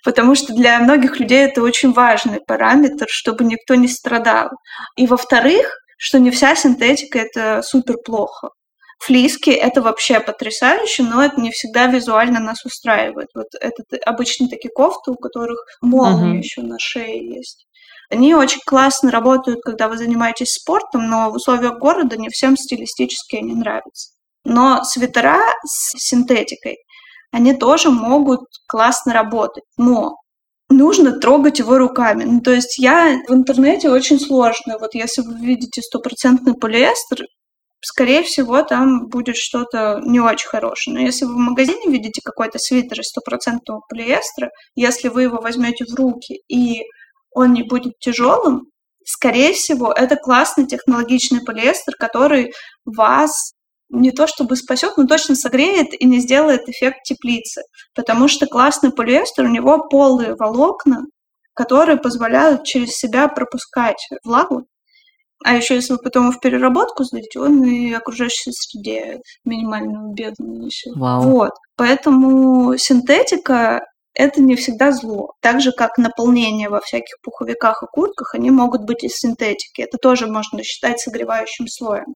[0.03, 4.49] потому что для многих людей это очень важный параметр, чтобы никто не страдал.
[4.95, 8.49] И во-вторых, что не вся синтетика это супер плохо.
[9.05, 13.27] Флиски— это вообще потрясающе, но это не всегда визуально нас устраивает.
[13.35, 16.43] Вот это обычно такие кофты, у которых молния uh-huh.
[16.43, 17.65] еще на шее есть.
[18.09, 23.37] Они очень классно работают, когда вы занимаетесь спортом, но в условиях города не всем стилистически
[23.37, 24.11] они нравятся.
[24.45, 26.77] Но свитера с синтетикой,
[27.33, 29.63] они тоже могут классно работать.
[29.75, 30.17] Но
[30.69, 32.25] нужно трогать его руками.
[32.25, 34.77] Ну, то есть я в интернете очень сложно.
[34.79, 37.25] Вот если вы видите стопроцентный полиэстер,
[37.81, 40.95] скорее всего, там будет что-то не очень хорошее.
[40.95, 45.85] Но если вы в магазине видите какой-то свитер из стопроцентного полиэстера, если вы его возьмете
[45.85, 46.83] в руки и
[47.31, 48.67] он не будет тяжелым,
[49.03, 52.53] скорее всего, это классный технологичный полиэстер, который
[52.85, 53.53] вас
[53.93, 57.61] не то чтобы спасет, но точно согреет и не сделает эффект теплицы.
[57.95, 61.05] Потому что классный полиэстер, у него полые волокна,
[61.53, 64.65] которые позволяют через себя пропускать влагу
[65.43, 70.95] а еще если вы потом в переработку сдадите, он и окружающей среде минимальную беду нанесет.
[70.95, 71.21] Вау.
[71.23, 71.51] Вот.
[71.75, 73.81] Поэтому синтетика
[74.13, 75.33] это не всегда зло.
[75.41, 79.81] Так же, как наполнение во всяких пуховиках и куртках, они могут быть из синтетики.
[79.81, 82.12] Это тоже можно считать согревающим слоем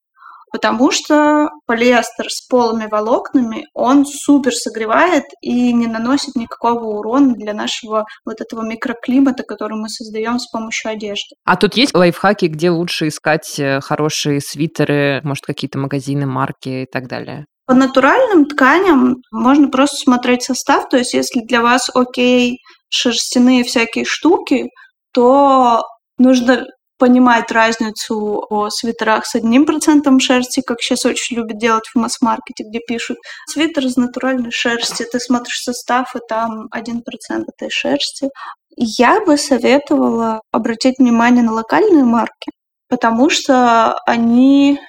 [0.52, 7.54] потому что полиэстер с полыми волокнами, он супер согревает и не наносит никакого урона для
[7.54, 11.36] нашего вот этого микроклимата, который мы создаем с помощью одежды.
[11.46, 16.86] А тут есть лайфхаки, где лучше искать э, хорошие свитеры, может, какие-то магазины, марки и
[16.86, 17.46] так далее?
[17.66, 24.06] По натуральным тканям можно просто смотреть состав, то есть если для вас окей шерстяные всякие
[24.06, 24.70] штуки,
[25.14, 25.84] то
[26.18, 26.66] нужно
[26.98, 32.64] понимать разницу о свитерах с одним процентом шерсти, как сейчас очень любят делать в масс-маркете,
[32.68, 38.30] где пишут свитер из натуральной шерсти, ты смотришь состав, и там один процент этой шерсти.
[38.76, 42.52] Я бы советовала обратить внимание на локальные марки,
[42.90, 44.80] потому что они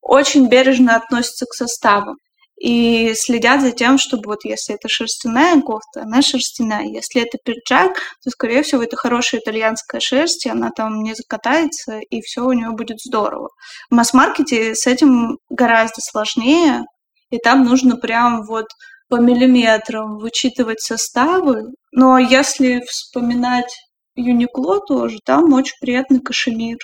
[0.00, 2.16] очень бережно относятся к составу
[2.60, 6.84] и следят за тем, чтобы вот если это шерстяная кофта, она шерстяная.
[6.84, 11.98] Если это пиджак, то, скорее всего, это хорошая итальянская шерсть, и она там не закатается,
[11.98, 13.50] и все у нее будет здорово.
[13.90, 16.84] В масс-маркете с этим гораздо сложнее,
[17.30, 18.66] и там нужно прям вот
[19.08, 21.72] по миллиметрам вычитывать составы.
[21.92, 23.72] Но если вспоминать
[24.16, 26.78] Юникло тоже, там очень приятный кашемир.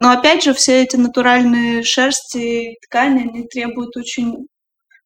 [0.00, 4.46] Но опять же, все эти натуральные шерсти и ткани, они требуют очень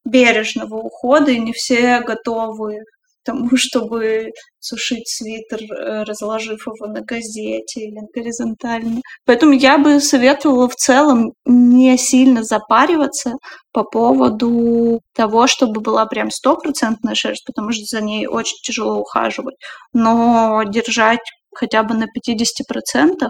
[0.04, 7.00] бережного ухода, и не все готовы к тому, чтобы сушить свитер, э, разложив его на
[7.00, 9.00] газете или горизонтально.
[9.24, 13.34] Поэтому я бы советовала в целом не сильно запариваться
[13.72, 19.56] по поводу того, чтобы была прям стопроцентная шерсть, потому что за ней очень тяжело ухаживать,
[19.92, 21.20] но держать
[21.54, 23.28] хотя бы на 50%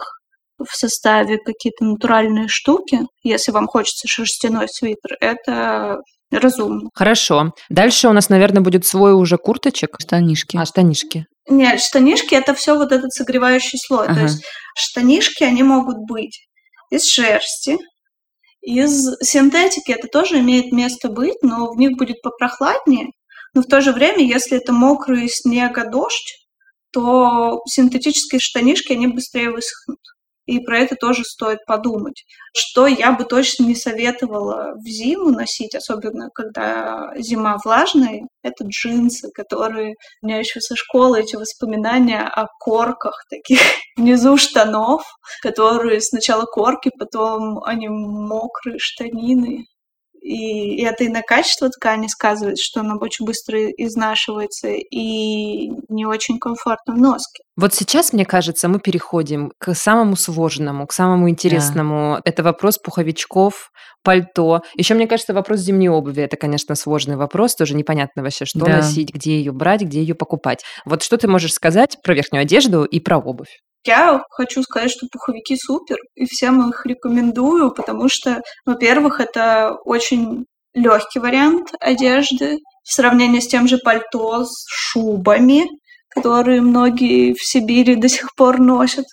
[0.59, 5.99] в составе какие-то натуральные штуки, если вам хочется шерстяной свитер, это
[6.39, 6.91] разумно.
[6.95, 7.55] Хорошо.
[7.69, 9.97] Дальше у нас, наверное, будет свой уже курточек.
[10.01, 10.57] Штанишки.
[10.57, 11.27] А, штанишки.
[11.49, 14.07] Нет, штанишки это все вот этот согревающий слой.
[14.07, 14.15] Ага.
[14.15, 14.45] То есть
[14.77, 16.47] штанишки, они могут быть
[16.91, 17.79] из шерсти,
[18.65, 23.09] из синтетики это тоже имеет место быть, но в них будет попрохладнее.
[23.53, 26.49] Но в то же время, если это мокрый снега, дождь,
[26.91, 30.01] то синтетические штанишки, они быстрее высохнут.
[30.47, 32.25] И про это тоже стоит подумать.
[32.55, 39.31] Что я бы точно не советовала в зиму носить, особенно когда зима влажная, это джинсы,
[39.33, 39.95] которые...
[40.23, 43.61] У меня еще со школы эти воспоминания о корках таких
[43.97, 45.03] внизу штанов,
[45.43, 49.67] которые сначала корки, потом они мокрые штанины.
[50.25, 56.39] И, это и на качество ткани сказывается, что она очень быстро изнашивается и не очень
[56.39, 57.43] комфортно в носке.
[57.57, 62.15] Вот сейчас, мне кажется, мы переходим к самому сложному, к самому интересному.
[62.17, 62.23] Да.
[62.25, 63.71] Это вопрос пуховичков,
[64.03, 64.63] пальто.
[64.77, 66.23] Еще, мне кажется, вопрос зимней обуви.
[66.23, 67.55] Это, конечно, сложный вопрос.
[67.55, 68.77] Тоже непонятно вообще, что да.
[68.77, 70.65] носить, где ее брать, где ее покупать.
[70.87, 73.61] Вот что ты можешь сказать про верхнюю одежду и про обувь?
[73.87, 80.47] Я хочу сказать, что пуховики супер, и всем их рекомендую, потому что, во-первых, это очень
[80.75, 85.67] легкий вариант одежды в сравнении с тем же пальто с шубами,
[86.09, 89.05] которые многие в Сибири до сих пор носят.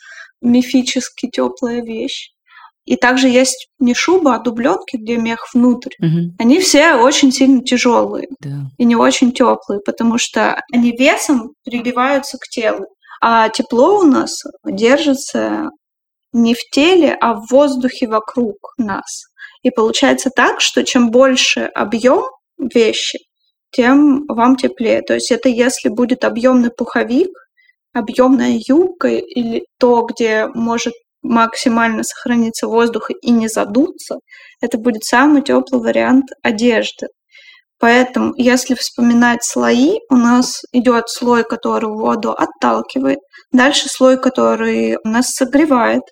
[0.41, 2.29] Мифически теплая вещь.
[2.85, 5.91] И также есть не шуба, а дубленки, где мех внутрь.
[5.99, 6.35] Мгм.
[6.39, 8.63] Они все очень сильно тяжелые Да.
[8.77, 12.87] и не очень теплые, потому что они весом прибиваются к телу.
[13.21, 15.69] А тепло у нас держится
[16.33, 19.25] не в теле, а в воздухе вокруг нас.
[19.63, 22.23] И получается так, что чем больше объем
[22.57, 23.19] вещи,
[23.71, 25.01] тем вам теплее.
[25.01, 27.29] То есть это если будет объемный пуховик,
[27.93, 34.17] объемная юбка или то, где может максимально сохраниться воздух и не задуться,
[34.61, 37.07] это будет самый теплый вариант одежды.
[37.81, 43.17] Поэтому, если вспоминать слои, у нас идет слой, который воду отталкивает,
[43.51, 46.03] дальше слой, который нас согревает.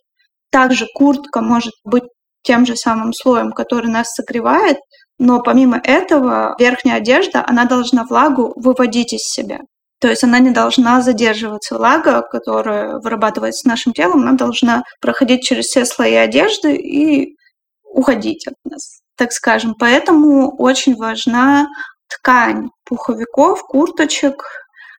[0.51, 2.05] Также куртка может быть
[2.41, 4.77] тем же самым слоем, который нас согревает,
[5.19, 9.59] но помимо этого верхняя одежда, она должна влагу выводить из себя.
[10.01, 11.77] То есть она не должна задерживаться.
[11.77, 17.35] Влага, которая вырабатывается нашим телом, она должна проходить через все слои одежды и
[17.83, 19.75] уходить от нас, так скажем.
[19.77, 21.67] Поэтому очень важна
[22.07, 24.43] ткань пуховиков, курточек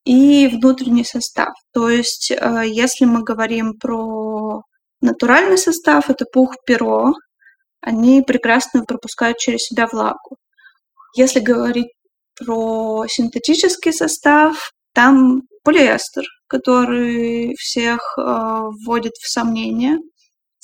[0.04, 1.54] и внутренний состав.
[1.72, 4.62] То есть, э, если мы говорим про
[5.00, 7.14] натуральный состав, это пух-перо,
[7.80, 10.36] они прекрасно пропускают через себя влагу.
[11.16, 11.88] Если говорить
[12.38, 18.22] про синтетический состав, там полиэстер, который всех э,
[18.84, 19.96] вводит в сомнение.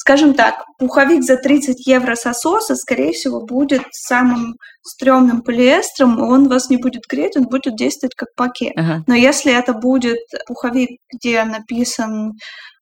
[0.06, 6.48] Скажем так, пуховик за 30 евро с ососа, скорее всего, будет самым стрёмным полиэстером, он
[6.48, 8.72] вас не будет греть, он будет действовать как пакет.
[8.76, 9.02] Ага.
[9.08, 12.34] Но если это будет пуховик, где написан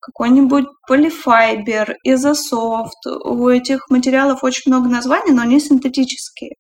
[0.02, 6.56] какой-нибудь полифайбер, изософт, у этих материалов очень много названий, но они синтетические.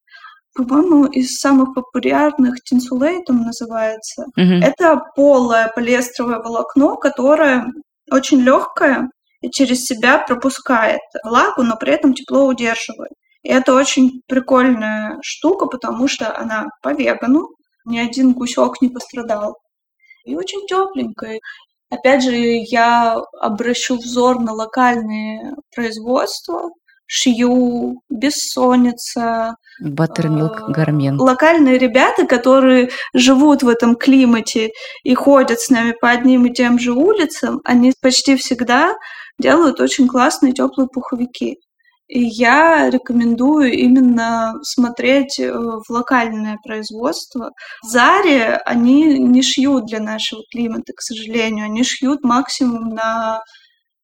[0.56, 4.24] По-моему, из самых популярных тинсулейтом называется.
[4.34, 4.62] Мгм.
[4.62, 7.66] Это полое полиэстеровое волокно, которое
[8.10, 9.10] очень легкое
[9.50, 13.12] через себя пропускает влагу, но при этом тепло удерживает.
[13.42, 17.48] И это очень прикольная штука, потому что она по вегану,
[17.84, 19.56] ни один гусек не пострадал.
[20.24, 21.38] И очень тепленькая.
[21.90, 26.70] Опять же, я обращу взор на локальные производства,
[27.06, 31.20] шью, бессонница, Баттермилк Гармен.
[31.20, 34.70] локальные ребята, которые живут в этом климате
[35.02, 38.94] и ходят с нами по одним и тем же улицам, они почти всегда
[39.38, 41.56] делают очень классные теплые пуховики.
[42.06, 47.50] И я рекомендую именно смотреть э, в локальное производство.
[47.82, 51.64] Заре они не шьют для нашего климата, к сожалению.
[51.64, 53.40] Они шьют максимум на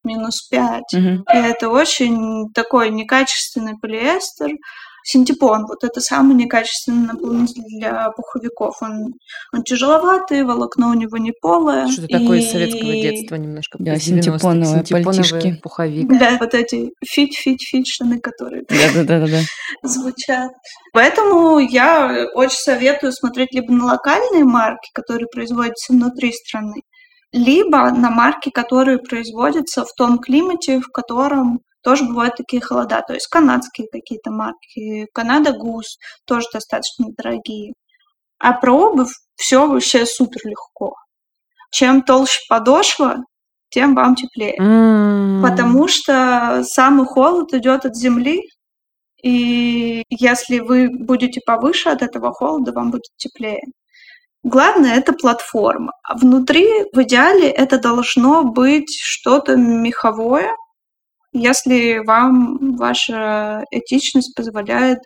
[0.03, 0.81] минус 5.
[0.93, 1.23] Мгм.
[1.31, 4.49] И это очень такой некачественный полиэстер.
[5.03, 8.75] Синтепон, вот это самый некачественный наполнитель для пуховиков.
[8.81, 9.13] Он,
[9.53, 11.87] он тяжеловатый, волокно у него не полое.
[11.87, 13.77] Что-то такое из и советского детства немножко.
[13.79, 14.21] Да, из 90-х.
[14.23, 15.59] синтепоновые пальтишки.
[15.61, 16.07] пуховик.
[16.19, 19.41] Да, вот эти фить-фить-фить штаны, которые Да-да-да-да.
[19.83, 20.51] звучат.
[20.93, 26.81] Поэтому я очень советую смотреть либо на локальные марки, которые производятся внутри страны,
[27.31, 33.01] либо на марки, которые производятся в том климате, в котором тоже бывают такие холода.
[33.05, 37.73] То есть канадские какие-то марки, Канада Гус тоже достаточно дорогие.
[38.39, 40.93] А про обувь все вообще супер легко.
[41.71, 43.17] Чем толще подошва,
[43.69, 44.55] тем вам теплее.
[44.59, 45.41] М.
[45.41, 48.41] Потому что самый холод идет от земли,
[49.23, 53.61] и если вы будете повыше от этого холода, вам будет теплее.
[54.43, 55.93] Главное это платформа.
[56.03, 60.49] А внутри, в идеале, это должно быть что-то меховое,
[61.33, 64.99] если вам ваша этичность позволяет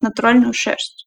[0.00, 1.06] натуральную шерсть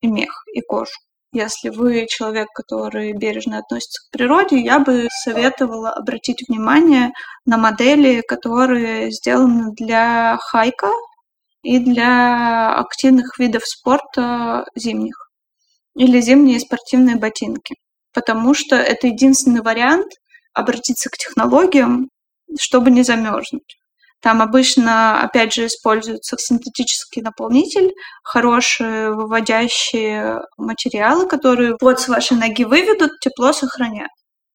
[0.00, 0.92] и мех, и кожу.
[1.32, 7.10] Если вы человек, который бережно относится к природе, я бы советовала обратить внимание
[7.44, 10.90] на модели, которые сделаны для хайка
[11.62, 15.30] и для активных видов спорта зимних
[15.96, 17.74] или зимние спортивные ботинки,
[18.14, 20.12] потому что это единственный вариант
[20.54, 22.08] обратиться к технологиям,
[22.58, 23.76] чтобы не замерзнуть.
[24.26, 27.92] Там обычно, опять же, используется синтетический наполнитель,
[28.24, 34.10] хорошие выводящие материалы, которые под с вашей ноги выведут, тепло сохранят.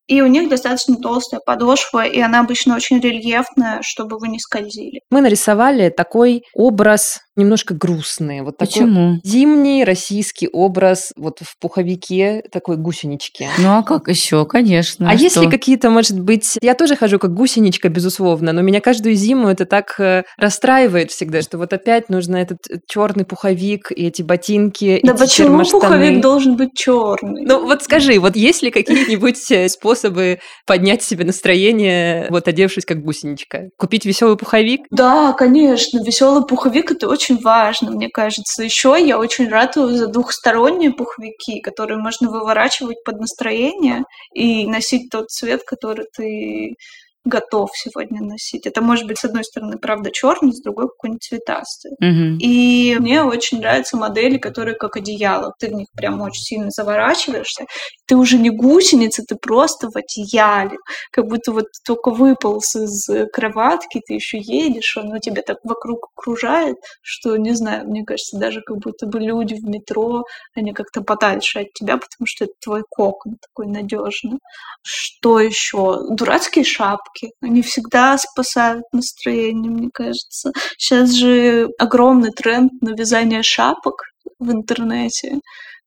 [0.08, 5.00] И у них достаточно толстая подошва, и она обычно очень рельефная, чтобы вы не скользили.
[5.10, 8.44] Мы нарисовали такой образ немножко грустные.
[8.44, 9.20] Вот такой Почему?
[9.24, 13.48] зимний российский образ вот в пуховике такой гусенички.
[13.58, 15.10] Ну а как еще, конечно.
[15.10, 15.52] А есть ли что?
[15.52, 16.58] какие-то, может быть...
[16.62, 21.42] Я тоже хожу как гусеничка, безусловно, но меня каждую зиму это так э, расстраивает всегда,
[21.42, 25.82] что вот опять нужно этот черный пуховик и эти ботинки, Да и почему термоштаны.
[25.82, 27.46] пуховик должен быть черный?
[27.46, 33.02] Ну вот скажи, вот есть ли какие-нибудь э, способы поднять себе настроение, вот одевшись как
[33.04, 33.70] гусеничка?
[33.78, 34.82] Купить веселый пуховик?
[34.92, 38.64] Да, конечно, веселый пуховик это очень важно, мне кажется.
[38.64, 44.04] Еще я очень ратую за двухсторонние пуховики, которые можно выворачивать под настроение
[44.34, 46.76] и носить тот цвет, который ты
[47.24, 48.66] готов сегодня носить.
[48.66, 51.92] Это может быть, с одной стороны, правда, черный, с другой какой-нибудь цветастый.
[52.00, 52.38] Мгм.
[52.40, 55.54] И мне очень нравятся модели, которые как одеяло.
[55.60, 57.66] Ты в них прям очень сильно заворачиваешься.
[58.08, 60.78] Ты уже не гусеница, ты просто в одеяле.
[61.12, 66.10] Как будто вот только выполз из э, кроватки, ты еще едешь, оно тебя так вокруг
[66.16, 70.24] окружает, что, не знаю, мне кажется, даже как будто бы люди в метро,
[70.56, 74.40] они как-то подальше от тебя, потому что это твой кокон такой надежный.
[74.84, 76.00] Что еще?
[76.10, 77.11] Дурацкие шапки.
[77.42, 80.52] Они всегда спасают настроение, мне кажется.
[80.78, 84.04] Сейчас же огромный тренд на вязание шапок
[84.40, 85.40] в интернете,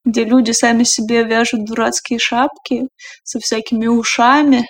[0.05, 2.89] где люди сами себе вяжут дурацкие шапки
[3.23, 4.67] со всякими ушами,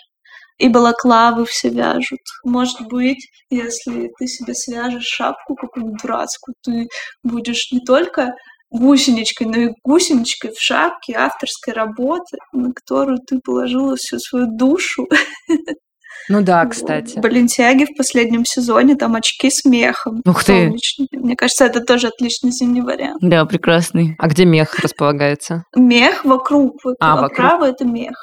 [0.59, 2.21] и балаклавы все вяжут.
[2.45, 6.89] Может быть, если ты себе свяжешь шапку какую-нибудь дурацкую, ты
[7.23, 8.35] будешь не только
[8.71, 15.07] гусеничкой, но и гусеничкой в шапке авторской работы, на которую ты положила всю свою душу.
[16.29, 17.19] Ну да, кстати.
[17.19, 20.23] Баленсиаги в последнем сезоне, там очки с мехом.
[20.27, 20.53] Ух ты.
[20.67, 21.09] солнечные.
[21.13, 23.19] Мне кажется, это тоже отличный зимний вариант.
[23.21, 24.17] Да, прекрасный.
[24.19, 25.65] А где мех располагается?
[25.77, 27.33] Мех вокруг, вот А, вокруг.
[27.39, 28.15] оправа это мех.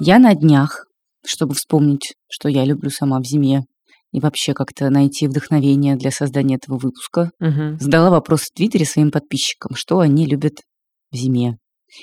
[0.00, 0.86] Я на днях,
[1.28, 3.62] чтобы вспомнить, что я люблю сама в зиме,
[4.12, 7.78] и вообще как-то найти вдохновение для создания этого выпуска, Мгм.
[7.78, 10.54] задала вопрос в Твиттере своим подписчикам, что они любят
[11.12, 11.56] в зиме.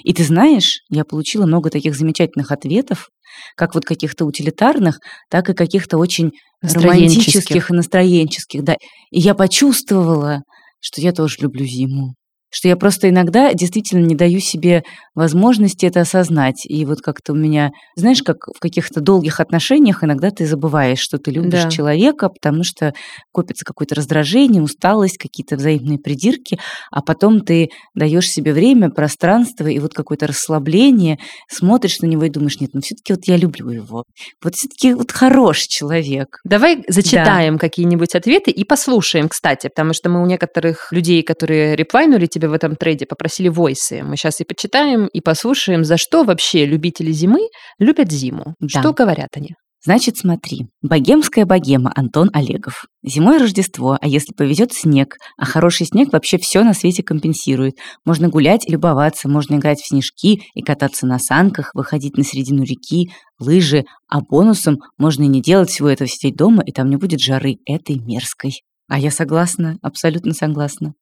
[0.03, 3.09] И ты знаешь, я получила много таких замечательных ответов,
[3.55, 4.99] как вот каких-то утилитарных,
[5.29, 8.75] так и каких-то очень романтических и настроенческих, да.
[9.11, 10.41] И я почувствовала,
[10.79, 12.13] что я тоже люблю зиму.
[12.49, 14.83] Что я просто иногда действительно не даю себе
[15.13, 16.65] возможности это осознать.
[16.65, 21.17] И вот как-то у меня, знаешь, как в каких-то долгих отношениях иногда ты забываешь, что
[21.17, 21.69] ты любишь Да.
[21.69, 22.93] человека, потому что
[23.31, 26.59] копится какое-то раздражение, усталость, какие-то взаимные придирки,
[26.91, 31.17] а потом ты даешь себе время, пространство и вот какое-то расслабление,
[31.49, 34.03] смотришь на него и думаешь, нет, ну все-таки вот я люблю его.
[34.43, 36.39] Вот все-таки вот хороший человек.
[36.43, 42.25] Давай зачитаем какие-нибудь ответы и послушаем, кстати, потому что мы у некоторых людей, которые реплайнули
[42.25, 44.03] тебе в этом трейде, попросили войсы.
[44.03, 48.55] Мы сейчас и почитаем, и послушаем, за что вообще любители зимы любят зиму.
[48.59, 48.81] Да.
[48.81, 49.55] Что говорят они?
[49.85, 50.65] Значит, смотри.
[50.81, 52.85] Богемская богема Антон Олегов.
[53.03, 55.17] Зимой Рождество, а если повезет снег.
[55.37, 57.75] А хороший снег вообще все на свете компенсирует.
[58.03, 62.63] Можно гулять и любоваться, можно играть в снежки и кататься на санках, выходить на середину
[62.63, 63.85] реки, лыжи.
[64.09, 67.57] А бонусом можно и не делать всего этого, сидеть дома, и там не будет жары
[67.67, 68.63] этой мерзкой.
[68.87, 70.95] А я согласна, абсолютно согласна.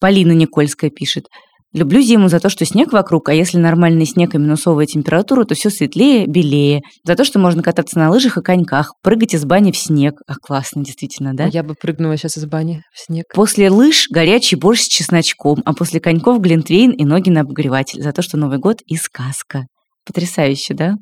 [0.00, 1.26] Полина Никольская пишет.
[1.72, 5.54] Люблю зиму за то, что снег вокруг, а если нормальный снег и минусовая температура, то
[5.54, 6.80] все светлее, белее.
[7.04, 10.14] За то, что можно кататься на лыжах и коньках, прыгать из бани в снег.
[10.26, 11.46] А классно, действительно, да?
[11.52, 13.26] Я бы прыгнула сейчас из бани в снег.
[13.34, 18.00] После лыж горячий борщ с чесночком, а после коньков глинтвейн и ноги на обогреватель.
[18.00, 19.66] За то, что Новый год и сказка.
[20.06, 20.94] Потрясающе, да?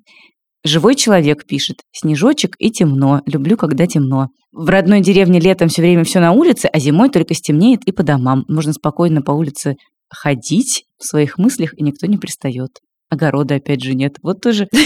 [0.65, 1.83] Живой человек пишет.
[1.93, 3.21] Снежочек и темно.
[3.27, 4.29] Люблю, когда темно.
[4.51, 8.03] В родной деревне летом все время все на улице, а зимой только стемнеет и по
[8.03, 8.45] домам.
[8.49, 9.77] Можно спокойно по улице
[10.09, 12.71] ходить в своих мыслях, и никто не пристает.
[13.11, 14.17] Огорода опять же нет.
[14.23, 14.69] Вот тоже...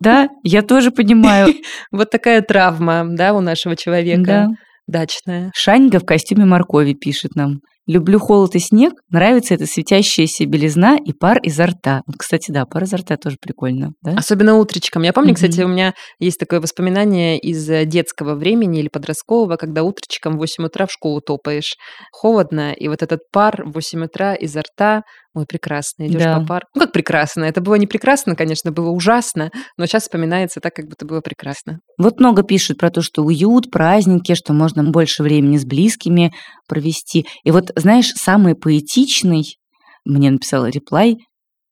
[0.00, 1.54] Да, я тоже понимаю.
[1.90, 4.22] Вот такая травма, да, у нашего человека.
[4.22, 4.48] Да.
[4.86, 5.50] Дачная.
[5.54, 7.60] Шаньга в костюме моркови пишет нам.
[7.86, 12.00] Люблю холод и снег, нравится эта светящаяся белизна и пар изо рта.
[12.06, 14.12] Вот, кстати, да, пар изо рта тоже прикольно, да?
[14.16, 15.02] Особенно утречком.
[15.02, 15.70] Я помню, кстати, Мгм.
[15.70, 20.64] у меня есть такое воспоминание из э, детского времени или подросткового, когда утречком в 8
[20.64, 21.74] утра в школу топаешь.
[22.10, 25.02] Холодно, и вот этот пар в 8 утра изо рта,
[25.34, 26.40] ой, прекрасно, идешь Да.
[26.40, 26.68] по парку.
[26.74, 27.44] Ну, как прекрасно?
[27.44, 31.80] Это было не прекрасно, конечно, было ужасно, но сейчас вспоминается так, как будто было прекрасно.
[31.98, 36.32] Вот много пишут про то, что уют, праздники, что можно больше времени с близкими
[36.68, 37.26] провести.
[37.44, 39.58] И вот, знаешь, самый поэтичный,
[40.04, 41.18] мне написала реплай,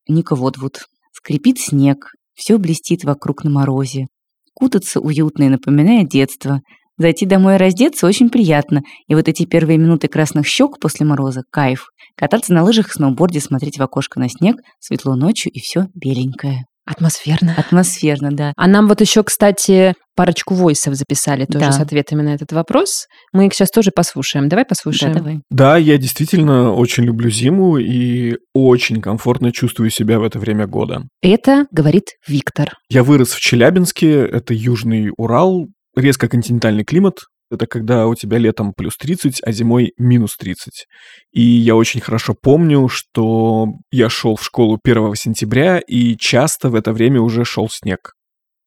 [0.08, 0.86] Ника Водвуд.
[1.12, 4.06] Скрипит снег, все блестит вокруг на морозе.
[4.54, 6.60] Кутаться уютно и напоминает детство.
[6.98, 8.82] Зайти домой и раздеться очень приятно.
[9.08, 11.86] И вот эти первые минуты красных щек после мороза– кайф.
[12.16, 16.64] Кататься на лыжах, сноуборде, смотреть в окошко на снег, светло ночью и все беленькое.
[16.84, 17.54] Атмосферно.
[17.56, 18.52] Атмосферно, да.
[18.56, 21.72] А нам вот еще, кстати, парочку войсов записали тоже Да.
[21.72, 23.06] с ответами на этот вопрос.
[23.32, 24.48] Мы их сейчас тоже послушаем.
[24.48, 25.12] Давай послушаем.
[25.12, 25.40] Да, давай.
[25.48, 31.02] Да, я действительно очень люблю зиму и очень комфортно чувствую себя в это время года.
[31.22, 32.72] Это говорит Виктор.
[32.90, 35.66] Я вырос в Челябинске, это Южный Урал,
[35.96, 37.20] резко континентальный климат.
[37.50, 40.86] Это когда у тебя летом плюс 30, а зимой минус 30.
[41.32, 46.74] И я очень хорошо помню, что я шел в школу 1 сентября, и часто в
[46.74, 48.14] это время уже шел снег.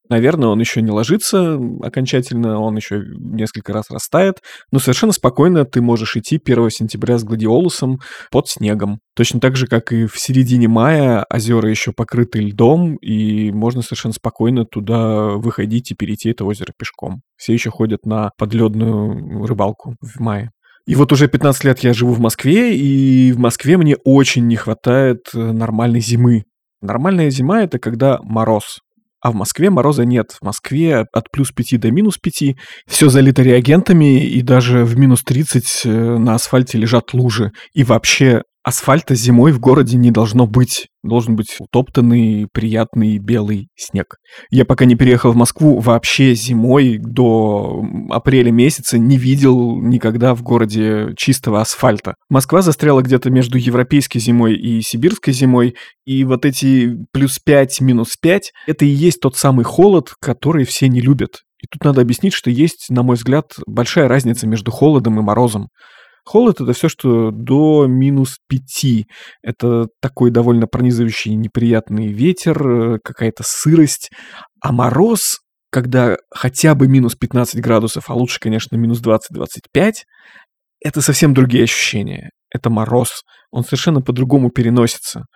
[0.08, 4.40] Наверное, он еще не ложится окончательно, он еще несколько раз растает,
[4.70, 8.00] но совершенно спокойно ты можешь идти 1 сентября с гладиолусом
[8.30, 9.00] под снегом.
[9.14, 14.14] Точно так же, как и в середине мая озера еще покрыты льдом, и можно совершенно
[14.14, 17.22] спокойно туда выходить и перейти это озеро пешком.
[17.36, 20.50] Все еще ходят на подледную рыбалку в мае.
[20.86, 24.54] И вот уже 15 лет я живу в Москве, и в Москве мне очень не
[24.54, 26.44] хватает э, нормальной зимы.
[26.80, 28.78] Нормальная зима— это когда мороз.
[29.26, 30.36] А в Москве мороза нет.
[30.40, 32.54] В Москве от плюс 5 до минус 5
[32.86, 37.50] все залито реагентами, и даже в минус 30 э, на асфальте лежат лужи.
[37.74, 40.88] И вообще асфальта зимой в городе не должно быть.
[41.04, 44.16] Должен быть утоптанный, приятный белый снег.
[44.50, 50.42] Я пока не переехал в Москву, вообще зимой до апреля месяца не видел никогда в
[50.42, 52.16] городе чистого асфальта.
[52.28, 58.16] Москва застряла где-то между европейской зимой и сибирской зимой, и вот эти плюс 5, минус
[58.20, 61.42] 5, это и есть тот самый холод, который все не любят.
[61.62, 65.68] И тут надо объяснить, что есть, на мой взгляд, большая разница между холодом и морозом.
[66.26, 69.06] Холод— это все, что до минус 5.
[69.42, 74.10] Это такой довольно пронизывающий неприятный ветер, э, какая-то сырость.
[74.60, 75.38] А мороз,
[75.70, 80.02] когда хотя бы минус 15 градусов, а лучше, конечно, минус 20-25,
[80.84, 82.30] это совсем другие ощущения.
[82.52, 83.22] Это мороз.
[83.52, 85.26] Он совершенно по-другому переносится.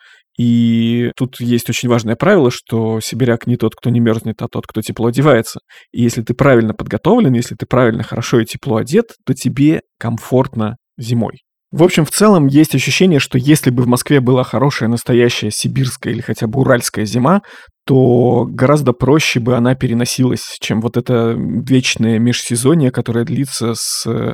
[0.40, 4.66] И тут есть очень важное правило, что сибиряк не тот, кто не мерзнет, а тот,
[4.66, 5.60] кто тепло одевается.
[5.92, 10.76] И если ты правильно подготовлен, если ты правильно хорошо и тепло одет, то тебе комфортно
[10.96, 11.42] зимой.
[11.72, 16.14] В общем, в целом есть ощущение, что если бы в Москве была хорошая, настоящая сибирская
[16.14, 17.42] или хотя бы уральская зима,
[17.84, 24.32] то гораздо проще бы она переносилась, чем вот это вечное межсезонье, которое длится с э,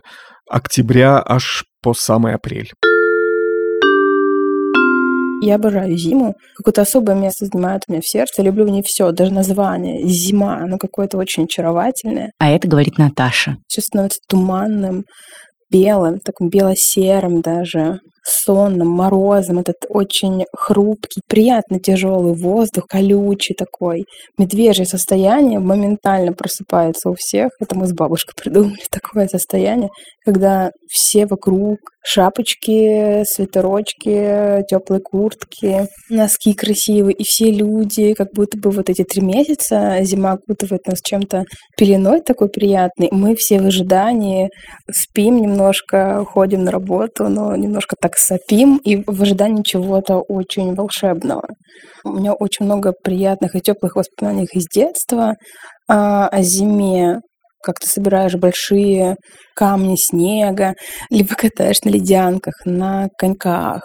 [0.48, 2.70] октября аж по самый апрель.
[5.42, 6.34] Я обожаю зиму.
[6.56, 8.42] Какое-то особое место занимает у меня в сердце.
[8.42, 12.32] Люблю в ней все, даже название зима, оно какое-то очень очаровательное.
[12.38, 13.56] А это говорит Наташа.
[13.68, 15.04] Все становится туманным,
[15.70, 19.60] белым, таким бело-серым даже, сонным, морозом.
[19.60, 24.04] Этот очень хрупкий, приятно тяжелый воздух, колючий такой.
[24.38, 27.50] Медвежье состояние моментально просыпается у всех.
[27.60, 29.90] Это мы с бабушкой придумали такое состояние,
[30.24, 38.70] когда все вокруг шапочки, свитерочки, теплые куртки, носки красивые, и все люди, как будто бы
[38.70, 41.44] вот эти три месяца зима окутывает нас чем-то
[41.76, 43.08] пеленой такой приятной.
[43.10, 44.50] Мы все в ожидании
[44.90, 51.48] спим немножко, ходим на работу, но немножко так сопим и в ожидании чего-то очень волшебного.
[52.04, 55.34] У меня очень много приятных и теплых воспоминаний из детства
[55.88, 57.20] а, о зиме,
[57.62, 59.16] как ты собираешь большие
[59.54, 60.74] камни снега,
[61.10, 63.82] либо катаешь на ледянках, на коньках.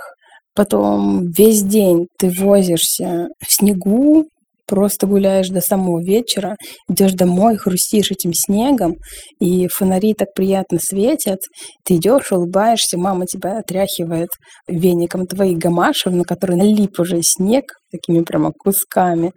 [0.54, 4.26] Потом весь день ты возишься в снегу,
[4.72, 6.55] просто гуляешь до самого вечера,
[6.89, 8.95] идешь домой, хрустишь этим снегом,
[9.41, 11.39] и фонари так приятно светят.
[11.84, 14.30] Ты идешь, улыбаешься, мама тебя отряхивает
[14.69, 19.34] веником твоих гамашев, на которые налип уже снег такими прямо кусками.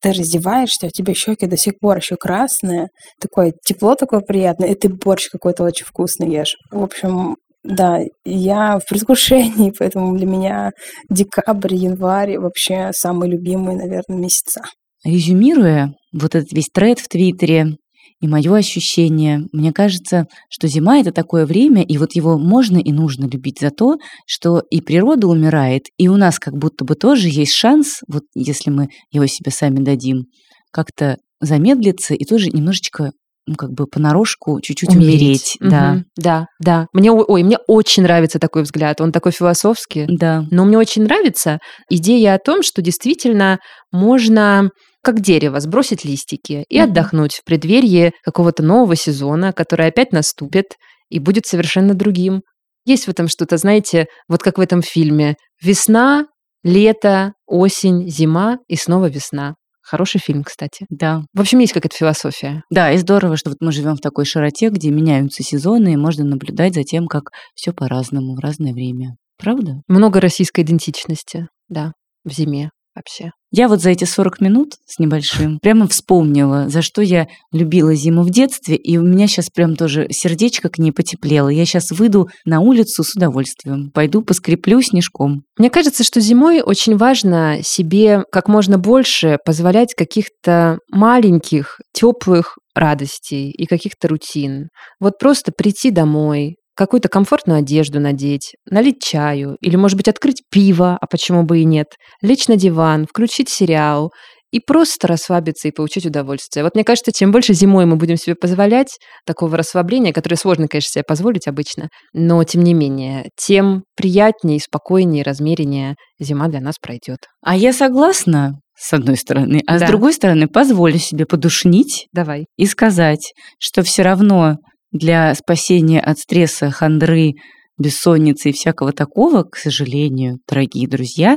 [0.00, 2.88] Ты раздеваешься, у тебя щеки до сих пор еще красные,
[3.20, 6.56] такое тепло такое приятное, и ты борщ какой-то очень вкусный ешь.
[6.70, 10.70] В общем, да, я в предвкушении, поэтому для меня
[11.08, 14.62] декабрь, январь вообще самые любимые, наверное, месяца.
[15.04, 17.76] Резюмируя вот этот весь тред в Твиттере
[18.20, 22.92] и мое ощущение, мне кажется, что зима— это такое время, и вот его можно и
[22.92, 23.96] нужно любить за то,
[24.26, 28.70] что и природа умирает, и у нас как будто бы тоже есть шанс, вот если
[28.70, 30.26] мы его себе сами дадим,
[30.70, 33.12] как-то замедлиться и тоже немножечко
[33.46, 35.56] ну, как бы понарошку чуть-чуть умереть.
[35.60, 36.04] Да, Мгм.
[36.16, 36.86] да, да.
[36.92, 39.00] Мне, о- ой, мне очень нравится такой взгляд.
[39.00, 40.06] Он такой философский.
[40.08, 40.44] да.
[40.50, 43.58] Но мне очень нравится идея о том, что действительно
[43.92, 44.70] можно
[45.02, 46.90] как дерево сбросить листики и Мгм.
[46.90, 50.66] отдохнуть в преддверии какого-то нового сезона, который опять наступит
[51.08, 52.42] и будет совершенно другим.
[52.84, 55.36] Есть в этом что-то, знаете, вот как в этом фильме.
[55.62, 56.26] Весна,
[56.62, 59.54] лето, осень, зима и снова весна.
[59.82, 60.86] Хороший фильм, кстати.
[60.90, 61.22] Да.
[61.34, 62.62] В общем, есть какая-то философия.
[62.70, 66.24] Да, и здорово, что вот мы живем в такой широте, где меняются сезоны, и можно
[66.24, 69.16] наблюдать за тем, как все по-разному в разное время.
[69.38, 69.82] Правда?
[69.88, 71.92] Много российской идентичности, да,
[72.24, 73.30] в зиме вообще.
[73.52, 78.22] Я вот за эти 40 минут с небольшим прямо вспомнила, за что я любила зиму
[78.22, 81.48] в детстве, и у меня сейчас прям тоже сердечко к ней потеплело.
[81.48, 85.42] Я сейчас выйду на улицу с удовольствием, пойду поскреплю снежком.
[85.58, 93.50] Мне кажется, что зимой очень важно себе как можно больше позволять каких-то маленьких, теплых радостей
[93.50, 94.68] и каких-то рутин.
[95.00, 100.96] Вот просто прийти домой, какую-то комфортную одежду надеть, налить чаю или, может быть, открыть пиво,
[101.00, 101.86] а почему бы и нет,
[102.22, 104.10] лечь на диван, включить сериал
[104.52, 106.64] и просто расслабиться и получить удовольствие.
[106.64, 110.90] Вот мне кажется, чем больше зимой мы будем себе позволять такого расслабления, которое сложно, конечно,
[110.90, 117.18] себе позволить обычно, но тем не менее, тем приятнее, спокойнее, размереннее зима для нас пройдет.
[117.44, 119.86] А я согласна, с одной стороны, а Да.
[119.86, 122.46] с другой стороны, позволю себе подушнить Давай.
[122.56, 124.56] и сказать, что все равно
[124.92, 127.32] для спасения от стресса, хандры,
[127.78, 131.36] бессонницы и всякого такого, к сожалению, дорогие друзья,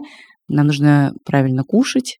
[0.49, 2.17] нам нужно правильно кушать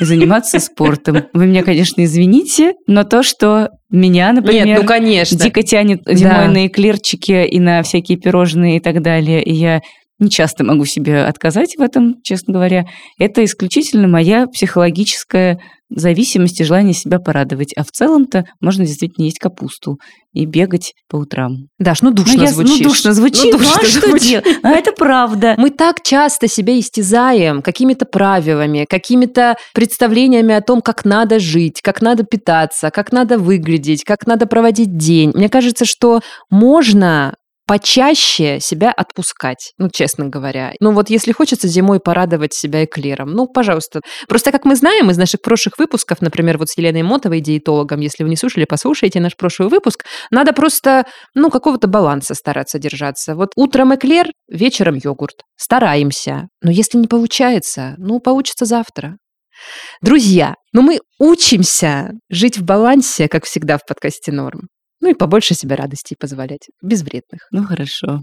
[0.00, 1.24] и заниматься спортом.
[1.32, 5.38] Вы меня, конечно, извините, но то, что меня, например, Нет, ну конечно.
[5.38, 6.14] дико тянет Да.
[6.14, 9.82] зимой на эклерчики и на всякие пирожные и так далее, и я
[10.18, 12.86] не часто могу себе отказать в этом, честно говоря.
[13.18, 15.58] Это исключительно моя психологическая
[15.90, 17.72] зависимость и желание себя порадовать.
[17.76, 19.98] А в целом-то можно действительно есть капусту
[20.32, 21.66] и бегать по утрам.
[21.78, 22.78] Даш, ну душно ну, я- звучишь.
[22.78, 24.46] Ну, душно звучит, Ну, ну, а душно что делать?
[24.62, 25.54] А это правда.
[25.58, 32.02] Мы так часто себя истязаем какими-то правилами, какими-то представлениями о том, как надо жить, как
[32.02, 35.32] надо питаться, как надо выглядеть, как надо проводить день.
[35.34, 37.34] Мне кажется, что можно
[37.66, 40.72] почаще себя отпускать, ну, честно говоря.
[40.80, 44.00] Ну, вот если хочется зимой порадовать себя эклером, ну, пожалуйста.
[44.28, 48.22] Просто, как мы знаем из наших прошлых выпусков, например, вот с Еленой Мотовой, диетологом, если
[48.22, 51.04] вы не слушали, послушайте наш прошлый выпуск, надо просто,
[51.34, 53.34] ну, какого-то баланса стараться держаться.
[53.34, 55.42] Вот утром эклер, вечером йогурт.
[55.56, 56.48] Стараемся.
[56.62, 59.16] Но если не получается, ну, получится завтра.
[60.02, 64.68] Друзья, ну мы учимся жить в балансе, как всегда в подкасте «Норм».
[65.04, 67.42] Ну и побольше себе радостей позволять, безвредных.
[67.50, 68.22] Ну, хорошо.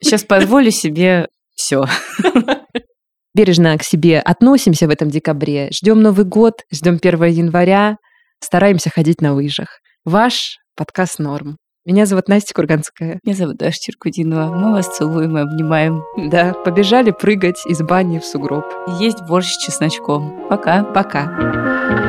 [0.00, 1.86] Сейчас позволю себе все.
[3.34, 5.70] Бережно к себе относимся в этом декабре.
[5.72, 7.96] Ждем Новый год, ждем 1 января.
[8.38, 9.80] Стараемся ходить на лыжах.
[10.04, 11.56] Ваш подкаст «Норм».
[11.84, 13.18] Меня зовут Настя Курганская.
[13.24, 14.54] Меня зовут Даша Черкудинова.
[14.54, 16.04] Мы вас целуем и обнимаем.
[16.30, 18.64] Да, побежали прыгать из бани в сугроб.
[19.00, 20.46] Есть борщ с чесночком.
[20.48, 20.84] Пока.
[20.84, 22.05] Пока.